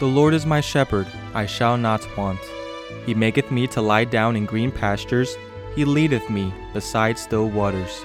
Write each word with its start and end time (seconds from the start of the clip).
The 0.00 0.06
Lord 0.06 0.32
is 0.32 0.46
my 0.46 0.62
shepherd, 0.62 1.06
I 1.34 1.44
shall 1.44 1.76
not 1.76 2.16
want. 2.16 2.40
He 3.04 3.12
maketh 3.12 3.50
me 3.50 3.66
to 3.66 3.82
lie 3.82 4.04
down 4.04 4.34
in 4.34 4.46
green 4.46 4.72
pastures, 4.72 5.36
He 5.76 5.84
leadeth 5.84 6.30
me 6.30 6.54
beside 6.72 7.18
still 7.18 7.50
waters. 7.50 8.02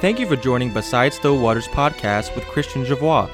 Thank 0.00 0.20
you 0.20 0.28
for 0.28 0.36
joining 0.36 0.72
Beside 0.72 1.12
Still 1.12 1.40
Waters 1.40 1.66
podcast 1.66 2.32
with 2.36 2.44
Christian 2.44 2.84
Javois. 2.84 3.28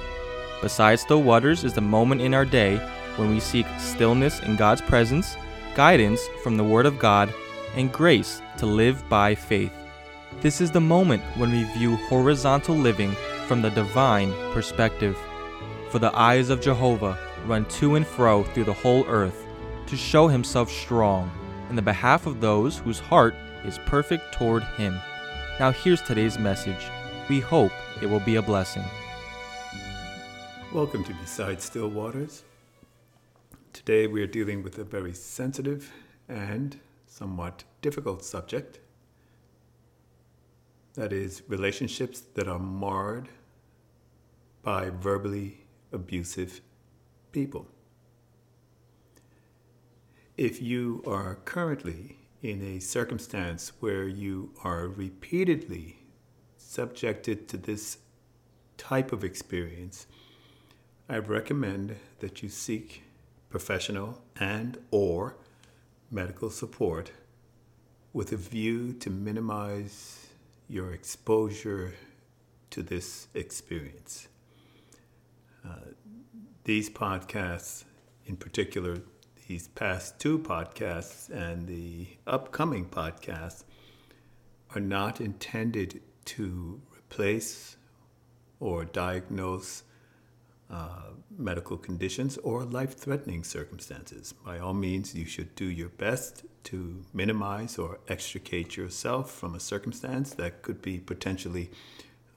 Beside 0.62 0.98
Still 0.98 1.23
Waters 1.23 1.62
is 1.62 1.75
the 1.75 1.83
moment 1.83 2.23
in 2.23 2.33
our 2.33 2.47
day 2.47 2.79
when 3.16 3.29
we 3.29 3.39
seek 3.39 3.66
stillness 3.79 4.41
in 4.41 4.57
God's 4.57 4.80
presence, 4.80 5.37
guidance 5.75 6.27
from 6.43 6.57
the 6.57 6.64
Word 6.64 6.87
of 6.87 6.98
God, 6.98 7.30
and 7.77 7.93
grace 7.93 8.41
to 8.57 8.64
live 8.64 9.07
by 9.11 9.35
faith. 9.35 9.75
This 10.41 10.62
is 10.62 10.71
the 10.71 10.80
moment 10.80 11.23
when 11.37 11.53
we 11.53 11.64
view 11.75 11.97
horizontal 12.09 12.77
living 12.77 13.12
from 13.47 13.61
the 13.61 13.69
divine 13.69 14.33
perspective. 14.55 15.19
For 15.91 15.98
the 15.98 16.17
eyes 16.17 16.48
of 16.48 16.62
Jehovah 16.62 17.19
run 17.47 17.65
to 17.67 17.95
and 17.97 18.07
fro 18.07 18.45
through 18.45 18.65
the 18.65 18.73
whole 18.73 19.07
earth 19.07 19.47
to 19.87 19.97
show 19.97 20.29
himself 20.29 20.71
strong 20.71 21.31
in 21.69 21.77
the 21.77 21.83
behalf 21.83 22.27
of 22.27 22.41
those 22.41 22.79
whose 22.79 22.98
heart 22.98 23.35
is 23.65 23.79
perfect 23.87 24.33
toward 24.33 24.62
him. 24.77 24.98
Now, 25.59 25.71
here's 25.71 26.03
today's 26.03 26.39
message. 26.39 26.91
We 27.29 27.41
hope 27.41 27.73
it 28.01 28.07
will 28.07 28.21
be 28.21 28.37
a 28.37 28.43
blessing. 28.43 28.84
Welcome 30.73 31.05
to 31.05 31.15
Beside 31.15 31.61
Still 31.61 31.89
Waters. 31.89 32.45
Today 33.73 34.07
we 34.07 34.23
are 34.23 34.27
dealing 34.27 34.62
with 34.62 34.79
a 34.79 34.84
very 34.84 35.12
sensitive 35.12 35.93
and 36.29 36.79
somewhat 37.07 37.65
difficult 37.83 38.25
subject 38.25 38.81
that 40.95 41.12
is, 41.12 41.43
relationships 41.48 42.20
that 42.34 42.48
are 42.48 42.59
marred 42.59 43.29
by 44.62 44.91
verbally 44.91 45.59
abusive 45.92 46.61
people. 47.33 47.67
If 50.36 50.62
you 50.62 51.03
are 51.06 51.36
currently 51.45 52.17
in 52.42 52.62
a 52.62 52.81
circumstance 52.81 53.73
where 53.81 54.09
you 54.09 54.53
are 54.64 54.89
repeatedly 54.89 55.98
subjected 56.56 57.48
to 57.48 57.56
this 57.56 57.98
type 58.78 59.12
of 59.12 59.23
experience, 59.23 60.06
I 61.08 61.19
recommend 61.19 61.97
that 62.20 62.42
you 62.42 62.48
seek 62.48 63.03
professional 63.51 64.23
and 64.39 64.78
or 64.91 65.36
medical 66.11 66.51
support 66.51 67.12
with 68.12 68.33
a 68.33 68.36
view 68.36 68.92
to 68.95 69.11
minimize 69.11 70.28
your 70.69 70.92
exposure 70.92 71.95
to 72.70 72.83
this 72.83 73.27
experience. 73.34 74.28
Uh, 75.64 75.92
these 76.64 76.91
podcasts, 76.91 77.84
in 78.27 78.36
particular, 78.36 78.98
these 79.48 79.69
past 79.69 80.19
two 80.19 80.39
podcasts 80.39 81.28
and 81.30 81.67
the 81.67 82.06
upcoming 82.27 82.86
podcasts, 82.86 83.64
are 84.75 84.80
not 84.80 85.20
intended 85.20 86.00
to 86.25 86.80
replace 86.97 87.77
or 88.61 88.84
diagnose 88.84 89.83
uh, 90.70 91.11
medical 91.36 91.77
conditions 91.77 92.36
or 92.39 92.62
life 92.62 92.97
threatening 92.97 93.42
circumstances. 93.42 94.33
By 94.33 94.61
all 94.61 94.74
means, 94.74 95.14
you 95.14 95.24
should 95.24 95.55
do 95.56 95.64
your 95.64 95.89
best 95.89 96.45
to 96.64 97.05
minimize 97.12 97.78
or 97.78 97.98
extricate 98.06 98.77
yourself 98.77 99.33
from 99.33 99.56
a 99.56 99.61
circumstance 99.61 100.33
that 100.34 100.62
could 100.62 100.80
be 100.80 100.98
potentially 100.98 101.70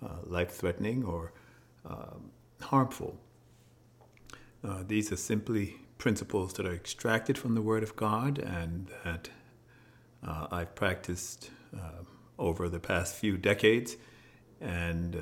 uh, 0.03 0.07
life 0.23 0.51
threatening 0.51 1.03
or 1.03 1.33
uh, 1.87 2.15
harmful. 2.61 3.19
Uh, 4.63 4.83
these 4.87 5.11
are 5.11 5.17
simply 5.17 5.75
principles 5.97 6.53
that 6.53 6.65
are 6.65 6.73
extracted 6.73 7.37
from 7.37 7.55
the 7.55 7.61
Word 7.61 7.83
of 7.83 7.95
God 7.95 8.39
and 8.39 8.89
that 9.03 9.29
uh, 10.25 10.47
I've 10.51 10.73
practiced 10.75 11.49
uh, 11.75 12.03
over 12.39 12.69
the 12.69 12.79
past 12.79 13.15
few 13.15 13.37
decades. 13.37 13.97
And 14.61 15.21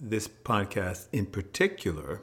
this 0.00 0.28
podcast 0.28 1.06
in 1.12 1.26
particular 1.26 2.22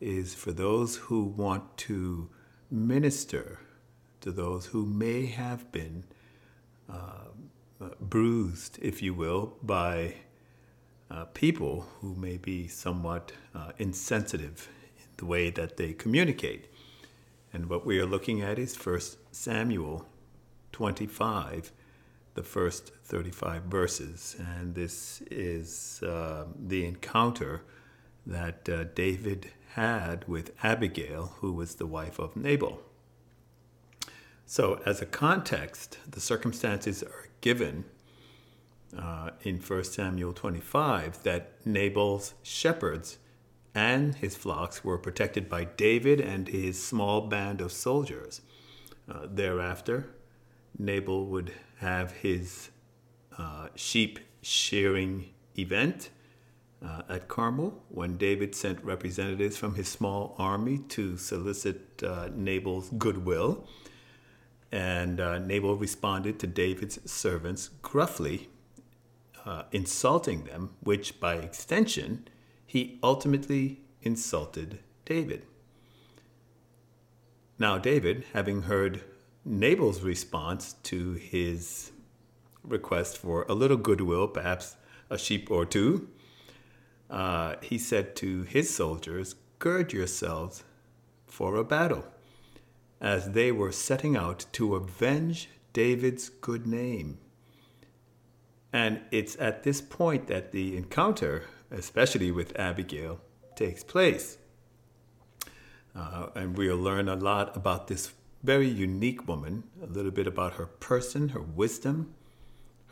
is 0.00 0.34
for 0.34 0.52
those 0.52 0.96
who 0.96 1.24
want 1.24 1.76
to 1.76 2.28
minister 2.70 3.60
to 4.20 4.30
those 4.30 4.66
who 4.66 4.86
may 4.86 5.26
have 5.26 5.70
been 5.72 6.04
uh, 6.90 7.28
uh, 7.80 7.88
bruised, 8.00 8.78
if 8.80 9.02
you 9.02 9.14
will, 9.14 9.56
by 9.62 10.14
uh, 11.10 11.24
people 11.26 11.86
who 12.00 12.14
may 12.14 12.36
be 12.36 12.68
somewhat 12.68 13.32
uh, 13.54 13.72
insensitive 13.78 14.68
in 14.68 14.77
the 15.18 15.26
way 15.26 15.50
that 15.50 15.76
they 15.76 15.92
communicate. 15.92 16.66
And 17.52 17.68
what 17.68 17.86
we 17.86 17.98
are 17.98 18.06
looking 18.06 18.40
at 18.40 18.58
is 18.58 18.74
1 18.74 19.00
Samuel 19.30 20.06
25, 20.72 21.72
the 22.34 22.42
first 22.42 22.92
35 23.04 23.64
verses. 23.64 24.36
And 24.38 24.74
this 24.74 25.22
is 25.30 26.02
uh, 26.02 26.46
the 26.56 26.84
encounter 26.84 27.62
that 28.26 28.68
uh, 28.68 28.84
David 28.94 29.50
had 29.74 30.26
with 30.26 30.52
Abigail, 30.62 31.34
who 31.40 31.52
was 31.52 31.76
the 31.76 31.86
wife 31.86 32.18
of 32.18 32.36
Nabal. 32.36 32.80
So, 34.46 34.80
as 34.86 35.02
a 35.02 35.06
context, 35.06 35.98
the 36.10 36.20
circumstances 36.20 37.02
are 37.02 37.28
given 37.42 37.84
uh, 38.96 39.30
in 39.42 39.58
1 39.58 39.84
Samuel 39.84 40.32
25 40.32 41.22
that 41.22 41.52
Nabal's 41.66 42.34
shepherds 42.42 43.18
and 43.74 44.14
his 44.16 44.36
flocks 44.36 44.84
were 44.84 44.98
protected 44.98 45.48
by 45.48 45.64
David 45.64 46.20
and 46.20 46.48
his 46.48 46.82
small 46.82 47.22
band 47.22 47.60
of 47.60 47.72
soldiers. 47.72 48.40
Uh, 49.08 49.26
thereafter, 49.28 50.10
Nabal 50.78 51.26
would 51.26 51.52
have 51.78 52.12
his 52.12 52.70
uh, 53.36 53.68
sheep 53.74 54.18
shearing 54.42 55.30
event 55.56 56.10
uh, 56.84 57.02
at 57.08 57.28
Carmel 57.28 57.82
when 57.88 58.16
David 58.16 58.54
sent 58.54 58.82
representatives 58.84 59.56
from 59.56 59.74
his 59.74 59.88
small 59.88 60.34
army 60.38 60.78
to 60.90 61.16
solicit 61.16 62.02
uh, 62.02 62.28
Nabal's 62.34 62.90
goodwill. 62.90 63.66
And 64.70 65.20
uh, 65.20 65.38
Nabal 65.38 65.76
responded 65.76 66.38
to 66.40 66.46
David's 66.46 67.10
servants 67.10 67.70
gruffly, 67.82 68.48
uh, 69.44 69.62
insulting 69.72 70.44
them, 70.44 70.74
which 70.80 71.18
by 71.18 71.36
extension, 71.36 72.28
he 72.68 72.98
ultimately 73.02 73.80
insulted 74.02 74.80
David. 75.06 75.46
Now, 77.58 77.78
David, 77.78 78.26
having 78.34 78.62
heard 78.62 79.02
Nabal's 79.42 80.02
response 80.02 80.74
to 80.82 81.14
his 81.14 81.92
request 82.62 83.16
for 83.16 83.46
a 83.48 83.54
little 83.54 83.78
goodwill, 83.78 84.28
perhaps 84.28 84.76
a 85.08 85.16
sheep 85.16 85.50
or 85.50 85.64
two, 85.64 86.10
uh, 87.08 87.54
he 87.62 87.78
said 87.78 88.14
to 88.16 88.42
his 88.42 88.68
soldiers, 88.72 89.34
Gird 89.58 89.94
yourselves 89.94 90.62
for 91.26 91.56
a 91.56 91.64
battle, 91.64 92.04
as 93.00 93.30
they 93.30 93.50
were 93.50 93.72
setting 93.72 94.14
out 94.14 94.44
to 94.52 94.74
avenge 94.74 95.48
David's 95.72 96.28
good 96.28 96.66
name. 96.66 97.16
And 98.74 99.00
it's 99.10 99.36
at 99.40 99.62
this 99.62 99.80
point 99.80 100.26
that 100.26 100.52
the 100.52 100.76
encounter, 100.76 101.44
especially 101.70 102.30
with 102.30 102.58
Abigail, 102.58 103.20
takes 103.56 103.84
place. 103.84 104.38
Uh, 105.94 106.28
and 106.34 106.56
we'll 106.56 106.76
learn 106.76 107.08
a 107.08 107.16
lot 107.16 107.56
about 107.56 107.88
this 107.88 108.12
very 108.42 108.68
unique 108.68 109.26
woman, 109.26 109.64
a 109.82 109.86
little 109.86 110.12
bit 110.12 110.26
about 110.26 110.54
her 110.54 110.66
person, 110.66 111.30
her 111.30 111.42
wisdom, 111.42 112.14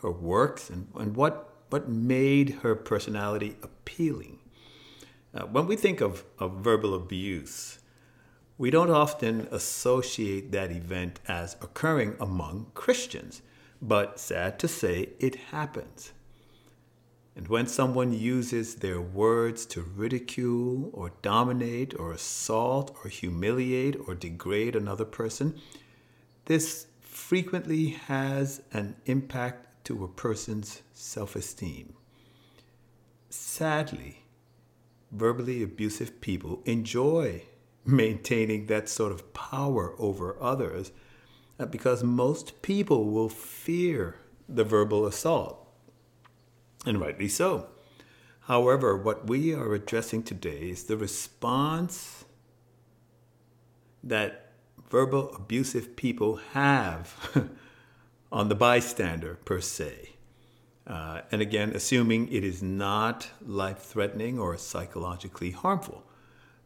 her 0.02 0.10
works, 0.10 0.68
and, 0.68 0.88
and 0.96 1.16
what 1.16 1.52
what 1.70 1.88
made 1.88 2.50
her 2.62 2.74
personality 2.74 3.56
appealing. 3.62 4.38
Uh, 5.34 5.42
when 5.46 5.66
we 5.66 5.76
think 5.76 6.00
of, 6.00 6.24
of 6.38 6.60
verbal 6.60 6.94
abuse, 6.94 7.78
we 8.58 8.70
don't 8.70 8.90
often 8.90 9.48
associate 9.50 10.52
that 10.52 10.70
event 10.70 11.20
as 11.28 11.56
occurring 11.60 12.16
among 12.20 12.70
Christians, 12.74 13.42
but 13.82 14.18
sad 14.18 14.58
to 14.60 14.68
say, 14.68 15.10
it 15.18 15.34
happens. 15.50 16.12
And 17.36 17.48
when 17.48 17.66
someone 17.66 18.14
uses 18.14 18.76
their 18.76 19.00
words 19.00 19.66
to 19.66 19.82
ridicule 19.82 20.88
or 20.94 21.12
dominate 21.20 21.94
or 21.98 22.12
assault 22.12 22.96
or 23.04 23.10
humiliate 23.10 23.96
or 24.08 24.14
degrade 24.14 24.74
another 24.74 25.04
person, 25.04 25.60
this 26.46 26.86
frequently 27.00 27.88
has 27.90 28.62
an 28.72 28.96
impact 29.04 29.84
to 29.84 30.02
a 30.02 30.08
person's 30.08 30.82
self 30.94 31.36
esteem. 31.36 31.92
Sadly, 33.28 34.24
verbally 35.12 35.62
abusive 35.62 36.22
people 36.22 36.62
enjoy 36.64 37.42
maintaining 37.84 38.66
that 38.66 38.88
sort 38.88 39.12
of 39.12 39.34
power 39.34 39.94
over 39.98 40.36
others 40.42 40.90
uh, 41.58 41.66
because 41.66 42.02
most 42.02 42.62
people 42.62 43.10
will 43.10 43.28
fear 43.28 44.16
the 44.48 44.64
verbal 44.64 45.06
assault, 45.06 45.65
and 46.86 47.00
rightly 47.00 47.28
so. 47.28 47.66
However, 48.42 48.96
what 48.96 49.26
we 49.26 49.52
are 49.52 49.74
addressing 49.74 50.22
today 50.22 50.70
is 50.70 50.84
the 50.84 50.96
response 50.96 52.24
that 54.04 54.52
verbal 54.88 55.34
abusive 55.34 55.96
people 55.96 56.36
have 56.52 57.50
on 58.32 58.48
the 58.48 58.54
bystander 58.54 59.34
per 59.44 59.60
se. 59.60 60.10
Uh, 60.86 61.22
and 61.32 61.42
again, 61.42 61.72
assuming 61.74 62.32
it 62.32 62.44
is 62.44 62.62
not 62.62 63.28
life 63.44 63.78
threatening 63.78 64.38
or 64.38 64.56
psychologically 64.56 65.50
harmful. 65.50 66.04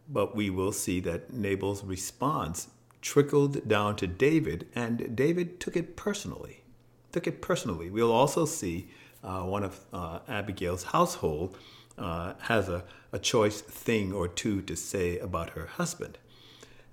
But 0.07 0.37
we 0.37 0.51
will 0.51 0.73
see 0.73 1.01
that 1.01 1.33
Nabal's 1.33 1.83
response 1.83 2.69
trickled 3.01 3.67
down 3.67 3.97
to 3.97 4.07
David, 4.07 4.69
and 4.75 5.17
David 5.17 5.59
took 5.59 5.77
it 5.77 5.97
personally. 5.97 6.65
Took 7.13 7.27
it 7.27 7.41
personally. 7.41 7.89
We'll 7.89 8.13
also 8.13 8.45
see 8.45 8.91
uh, 9.23 9.43
one 9.43 9.65
of 9.65 9.81
uh, 9.93 10.21
Abigail's 10.29 10.85
household 10.85 11.57
uh, 11.99 12.35
has 12.41 12.69
a, 12.69 12.85
a 13.13 13.19
choice 13.19 13.61
thing 13.61 14.13
or 14.13 14.27
two 14.29 14.63
to 14.63 14.77
say 14.77 15.19
about 15.19 15.51
her 15.51 15.67
husband. 15.67 16.19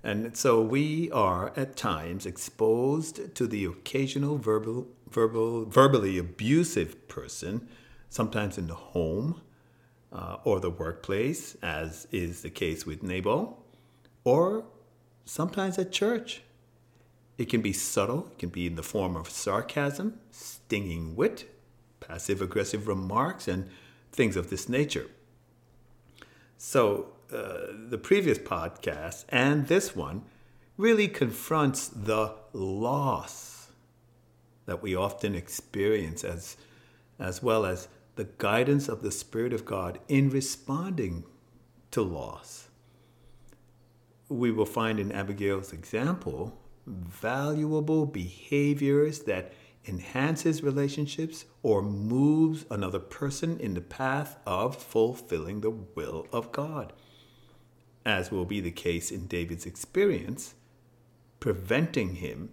And 0.02 0.36
so 0.36 0.62
we 0.62 1.10
are 1.10 1.52
at 1.56 1.76
times 1.76 2.24
exposed 2.24 3.34
to 3.34 3.46
the 3.46 3.64
occasional 3.64 4.38
verbal, 4.38 4.86
verbal, 5.10 5.64
verbally 5.64 6.18
abusive 6.18 7.08
person, 7.08 7.68
sometimes 8.08 8.58
in 8.58 8.68
the 8.68 8.74
home 8.74 9.40
uh, 10.12 10.36
or 10.44 10.60
the 10.60 10.70
workplace, 10.70 11.56
as 11.62 12.06
is 12.12 12.42
the 12.42 12.50
case 12.50 12.86
with 12.86 13.02
Nabal, 13.02 13.62
or 14.24 14.64
sometimes 15.24 15.78
at 15.78 15.90
church. 15.92 16.42
It 17.36 17.48
can 17.48 17.60
be 17.60 17.72
subtle, 17.72 18.28
it 18.32 18.38
can 18.38 18.48
be 18.48 18.66
in 18.66 18.74
the 18.74 18.82
form 18.82 19.16
of 19.16 19.28
sarcasm, 19.28 20.20
stinging 20.30 21.14
wit, 21.16 21.48
passive 22.08 22.40
aggressive 22.42 22.88
remarks, 22.88 23.46
and 23.46 23.68
things 24.10 24.36
of 24.36 24.50
this 24.50 24.68
nature. 24.68 25.06
So, 26.56 27.12
uh, 27.32 27.72
the 27.88 27.98
previous 27.98 28.38
podcast 28.38 29.24
and 29.28 29.68
this 29.68 29.94
one 29.94 30.22
really 30.78 31.08
confronts 31.08 31.86
the 31.88 32.34
loss 32.52 33.68
that 34.64 34.82
we 34.82 34.94
often 34.94 35.34
experience 35.34 36.24
as, 36.24 36.56
as 37.18 37.42
well 37.42 37.66
as 37.66 37.88
the 38.16 38.28
guidance 38.38 38.88
of 38.88 39.02
the 39.02 39.12
Spirit 39.12 39.52
of 39.52 39.64
God 39.64 39.98
in 40.08 40.30
responding 40.30 41.24
to 41.90 42.02
loss. 42.02 42.68
We 44.28 44.50
will 44.50 44.66
find 44.66 44.98
in 44.98 45.12
Abigail's 45.12 45.72
example 45.72 46.58
valuable 46.86 48.06
behaviors 48.06 49.20
that 49.20 49.52
enhances 49.88 50.62
relationships 50.62 51.46
or 51.62 51.82
moves 51.82 52.66
another 52.70 53.00
person 53.00 53.58
in 53.58 53.74
the 53.74 53.80
path 53.80 54.36
of 54.46 54.76
fulfilling 54.76 55.62
the 55.62 55.70
will 55.70 56.26
of 56.32 56.52
God 56.52 56.92
as 58.08 58.30
will 58.30 58.46
be 58.46 58.60
the 58.60 58.70
case 58.70 59.10
in 59.10 59.26
David's 59.26 59.66
experience, 59.66 60.54
preventing 61.40 62.16
him 62.16 62.48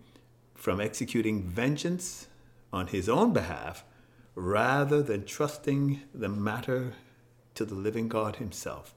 from 0.54 0.82
executing 0.82 1.44
vengeance 1.44 2.28
on 2.74 2.88
his 2.88 3.08
own 3.08 3.32
behalf 3.32 3.86
rather 4.36 5.02
than 5.02 5.24
trusting 5.24 6.02
the 6.14 6.28
matter 6.28 6.94
to 7.54 7.64
the 7.64 7.74
living 7.74 8.10
God 8.10 8.36
himself. 8.36 8.94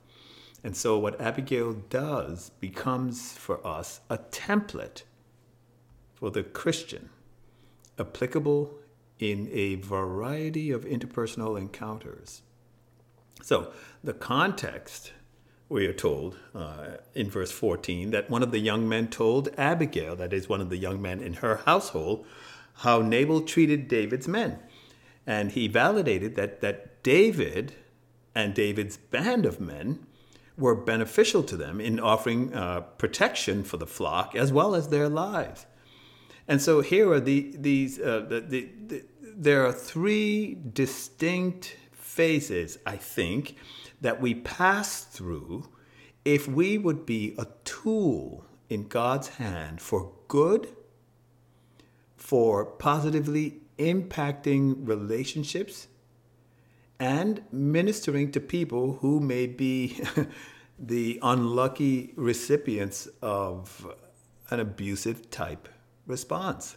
And 0.64 0.76
so, 0.76 0.99
what 0.99 1.20
Abigail 1.20 1.75
does 1.75 2.50
becomes 2.58 3.32
for 3.32 3.64
us 3.64 4.00
a 4.11 4.19
template 4.19 5.02
for 6.17 6.32
the 6.32 6.43
Christian, 6.43 7.11
applicable 7.99 8.75
in 9.19 9.49
a 9.53 9.77
variety 9.77 10.71
of 10.71 10.85
interpersonal 10.85 11.59
encounters. 11.59 12.43
So, 13.43 13.73
the 14.03 14.12
context 14.12 15.12
we 15.69 15.87
are 15.87 15.93
told 15.93 16.37
uh, 16.55 16.97
in 17.15 17.29
verse 17.29 17.50
14 17.50 18.11
that 18.11 18.31
one 18.31 18.43
of 18.43 18.53
the 18.53 18.59
young 18.59 18.89
men 18.89 19.09
told 19.09 19.49
Abigail, 19.59 20.17
that 20.17 20.33
is, 20.33 20.49
one 20.49 20.61
of 20.61 20.71
the 20.71 20.77
young 20.77 21.03
men 21.03 21.21
in 21.21 21.35
her 21.35 21.56
household, 21.67 22.27
how 22.77 23.03
Nabal 23.03 23.43
treated 23.43 23.89
David's 23.89 24.29
men. 24.29 24.59
And 25.27 25.53
he 25.53 25.69
validated 25.69 26.37
that, 26.37 26.61
that 26.62 27.03
David 27.03 27.75
and 28.35 28.55
David's 28.55 28.97
band 28.97 29.45
of 29.45 29.61
men 29.61 30.06
were 30.56 30.75
beneficial 30.75 31.43
to 31.45 31.56
them 31.56 31.81
in 31.81 32.00
offering 32.00 32.55
uh, 32.55 32.81
protection 32.81 33.62
for 33.62 33.77
the 33.77 33.87
flock 33.87 34.35
as 34.35 34.53
well 34.53 34.75
as 34.75 34.89
their 34.89 35.09
lives. 35.09 35.67
And 36.49 36.62
so 36.62 36.81
here 36.81 37.12
are 37.12 37.21
the, 37.21 37.55
these, 37.56 38.00
uh, 38.00 38.25
the, 38.27 38.41
the, 38.41 38.69
the, 38.87 39.05
there 39.21 39.67
are 39.67 39.73
three 39.73 40.56
distinct 40.73 41.77
phases, 41.93 42.79
I 42.87 42.97
think, 42.97 43.56
that 44.00 44.21
we 44.21 44.35
pass 44.35 45.05
through 45.05 45.69
if 46.25 46.49
we 46.49 46.79
would 46.79 47.05
be 47.05 47.35
a 47.39 47.47
tool 47.65 48.47
in 48.71 48.89
God's 48.89 49.29
hand 49.29 49.83
for 49.83 50.12
good, 50.27 50.69
for 52.17 52.65
positively 52.65 53.61
impacting 53.79 54.77
relationships, 54.89 55.89
and 56.99 57.43
ministering 57.53 58.33
to 58.33 58.41
people 58.41 58.95
who 58.95 59.21
may 59.21 59.47
be 59.47 60.00
the 60.79 61.19
unlucky 61.23 62.12
recipients 62.17 63.06
of 63.23 63.95
an 64.50 64.61
abusive 64.61 65.31
type 65.31 65.69
response. 66.08 66.76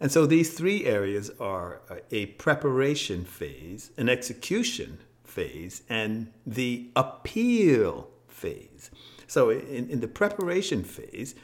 And 0.00 0.12
so 0.12 0.26
these 0.26 0.52
three 0.52 0.84
areas 0.84 1.30
are 1.40 1.80
a 2.10 2.26
preparation 2.26 3.24
phase, 3.24 3.90
an 3.96 4.08
execution 4.08 4.98
phase 5.24 5.82
and 5.88 6.32
the 6.46 6.90
appeal 6.94 8.08
phase. 8.28 8.90
So, 9.26 9.50
in, 9.50 9.90
in 9.90 10.00
the 10.00 10.08
preparation 10.08 10.84
phase, 10.84 11.34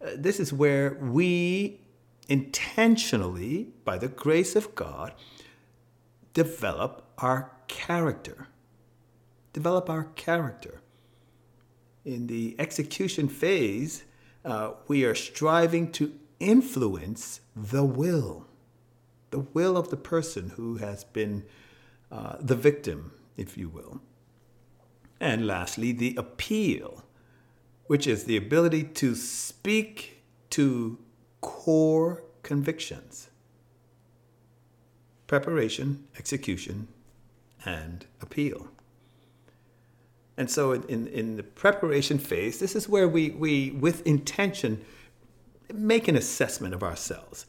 uh, 0.00 0.10
this 0.16 0.38
is 0.38 0.52
where 0.52 0.96
we 1.00 1.80
intentionally, 2.28 3.68
by 3.84 3.98
the 3.98 4.08
grace 4.08 4.54
of 4.54 4.74
God, 4.74 5.12
develop 6.34 7.04
our 7.18 7.50
character. 7.66 8.48
Develop 9.52 9.90
our 9.90 10.04
character. 10.14 10.80
In 12.04 12.26
the 12.26 12.54
execution 12.58 13.28
phase, 13.28 14.04
uh, 14.44 14.72
we 14.88 15.04
are 15.04 15.14
striving 15.14 15.90
to 15.92 16.12
influence 16.42 17.40
the 17.54 17.84
will, 17.84 18.46
the 19.30 19.40
will 19.40 19.76
of 19.76 19.90
the 19.90 19.96
person 19.96 20.50
who 20.56 20.76
has 20.76 21.04
been 21.04 21.44
uh, 22.10 22.36
the 22.40 22.56
victim 22.56 23.12
if 23.36 23.56
you 23.56 23.68
will. 23.68 24.00
And 25.20 25.46
lastly, 25.46 25.92
the 25.92 26.14
appeal, 26.16 27.04
which 27.86 28.06
is 28.06 28.24
the 28.24 28.36
ability 28.36 28.84
to 28.84 29.14
speak 29.14 30.22
to 30.50 30.98
core 31.40 32.24
convictions. 32.42 33.28
Preparation, 35.26 36.04
execution, 36.18 36.88
and 37.64 38.04
appeal. 38.20 38.68
And 40.36 40.50
so, 40.50 40.72
in, 40.72 41.06
in 41.06 41.36
the 41.36 41.42
preparation 41.42 42.18
phase, 42.18 42.58
this 42.58 42.74
is 42.74 42.88
where 42.88 43.06
we, 43.06 43.30
we, 43.30 43.70
with 43.70 44.06
intention, 44.06 44.84
make 45.74 46.08
an 46.08 46.16
assessment 46.16 46.74
of 46.74 46.82
ourselves. 46.82 47.46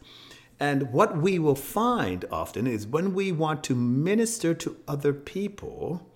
And 0.59 0.91
what 0.91 1.17
we 1.17 1.39
will 1.39 1.55
find 1.55 2.25
often 2.31 2.67
is 2.67 2.87
when 2.87 3.13
we 3.13 3.31
want 3.31 3.63
to 3.65 3.75
minister 3.75 4.53
to 4.53 4.77
other 4.87 5.13
people, 5.13 6.09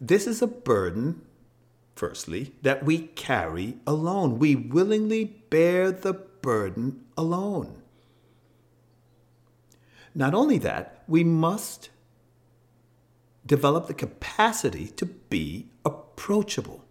this 0.00 0.26
is 0.26 0.42
a 0.42 0.46
burden, 0.46 1.22
firstly, 1.94 2.52
that 2.62 2.84
we 2.84 2.98
carry 2.98 3.76
alone. 3.86 4.38
We 4.38 4.56
willingly 4.56 5.24
bear 5.50 5.90
the 5.90 6.12
burden 6.12 7.04
alone. 7.16 7.82
Not 10.14 10.34
only 10.34 10.58
that, 10.58 11.02
we 11.06 11.24
must 11.24 11.90
develop 13.44 13.86
the 13.86 13.94
capacity 13.94 14.88
to 14.88 15.06
be 15.06 15.68
approachable. 15.84 16.84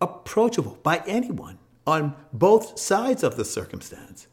Approachable 0.00 0.78
by 0.82 1.02
anyone 1.06 1.58
on 1.90 2.14
both 2.32 2.78
sides 2.78 3.24
of 3.24 3.36
the 3.36 3.44
circumstance. 3.44 4.28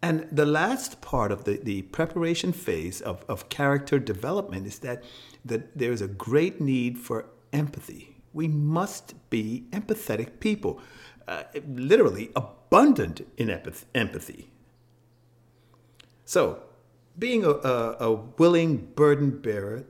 And 0.00 0.26
the 0.32 0.46
last 0.46 1.02
part 1.02 1.30
of 1.30 1.44
the, 1.44 1.58
the 1.62 1.82
preparation 1.82 2.52
phase 2.52 3.02
of, 3.02 3.22
of 3.28 3.50
character 3.50 3.98
development 3.98 4.66
is 4.66 4.78
that, 4.80 5.04
that 5.44 5.78
there's 5.78 6.00
a 6.00 6.08
great 6.08 6.60
need 6.60 6.98
for 6.98 7.26
empathy. 7.52 8.16
We 8.32 8.48
must 8.48 9.14
be 9.28 9.66
empathetic 9.70 10.40
people, 10.40 10.80
uh, 11.28 11.44
literally 11.68 12.30
abundant 12.34 13.20
in 13.36 13.50
empathy. 13.94 14.50
So, 16.24 16.62
being 17.18 17.44
a, 17.44 17.50
a, 17.50 17.96
a 18.00 18.12
willing 18.14 18.78
burden 18.96 19.38
bearer 19.38 19.84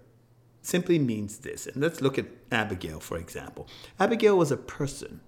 simply 0.61 0.99
means 0.99 1.39
this. 1.39 1.69
And 1.69 1.77
let's 1.77 2.01
look 2.01 2.19
at 2.19 2.27
Abigail, 2.51 2.99
for 2.99 3.17
example. 3.17 3.69
Abigail 4.01 4.37
was 4.37 4.51
a 4.51 4.57
person 4.57 5.21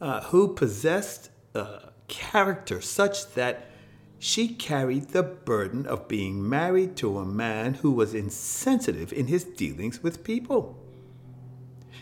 uh, 0.00 0.22
who 0.22 0.54
possessed. 0.54 1.30
a 1.54 1.88
character 2.08 2.80
such 2.80 3.34
that 3.34 3.70
she 4.18 4.48
carried 4.48 5.10
the 5.10 5.22
burden 5.22 5.86
of 5.86 6.08
being 6.08 6.46
married 6.48 6.96
to 6.96 7.18
a 7.18 7.24
man 7.24 7.74
who 7.74 7.92
was 7.92 8.14
insensitive 8.14 9.12
in 9.12 9.28
his 9.28 9.44
dealings 9.44 10.02
with 10.02 10.24
people. 10.24 10.76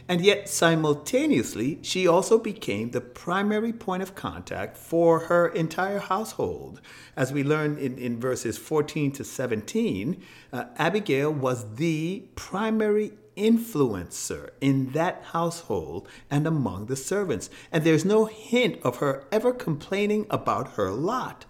And 0.08 0.20
yet, 0.20 0.48
simultaneously, 0.48 1.80
she 1.82 2.06
also 2.06 2.38
became 2.38 2.90
the 2.90 3.00
primary 3.00 3.72
point 3.72 4.04
of 4.04 4.14
contact 4.14 4.76
for 4.76 5.18
her 5.20 5.48
entire 5.48 5.98
household. 5.98 6.80
As 7.16 7.32
we 7.32 7.42
learn 7.42 7.76
in, 7.76 7.98
in 7.98 8.20
verses 8.20 8.56
14 8.56 9.10
to 9.12 9.24
17, 9.24 10.22
uh, 10.52 10.66
Abigail 10.76 11.32
was 11.32 11.74
the 11.74 12.28
primary 12.36 13.12
influencer 13.36 14.50
in 14.60 14.92
that 14.92 15.22
household 15.32 16.08
and 16.30 16.46
among 16.46 16.86
the 16.86 16.96
servants. 16.96 17.50
And 17.70 17.84
there's 17.84 18.04
no 18.04 18.26
hint 18.26 18.80
of 18.82 18.96
her 18.96 19.24
ever 19.30 19.52
complaining 19.52 20.26
about 20.30 20.72
her 20.72 20.90
lot. 20.90 21.44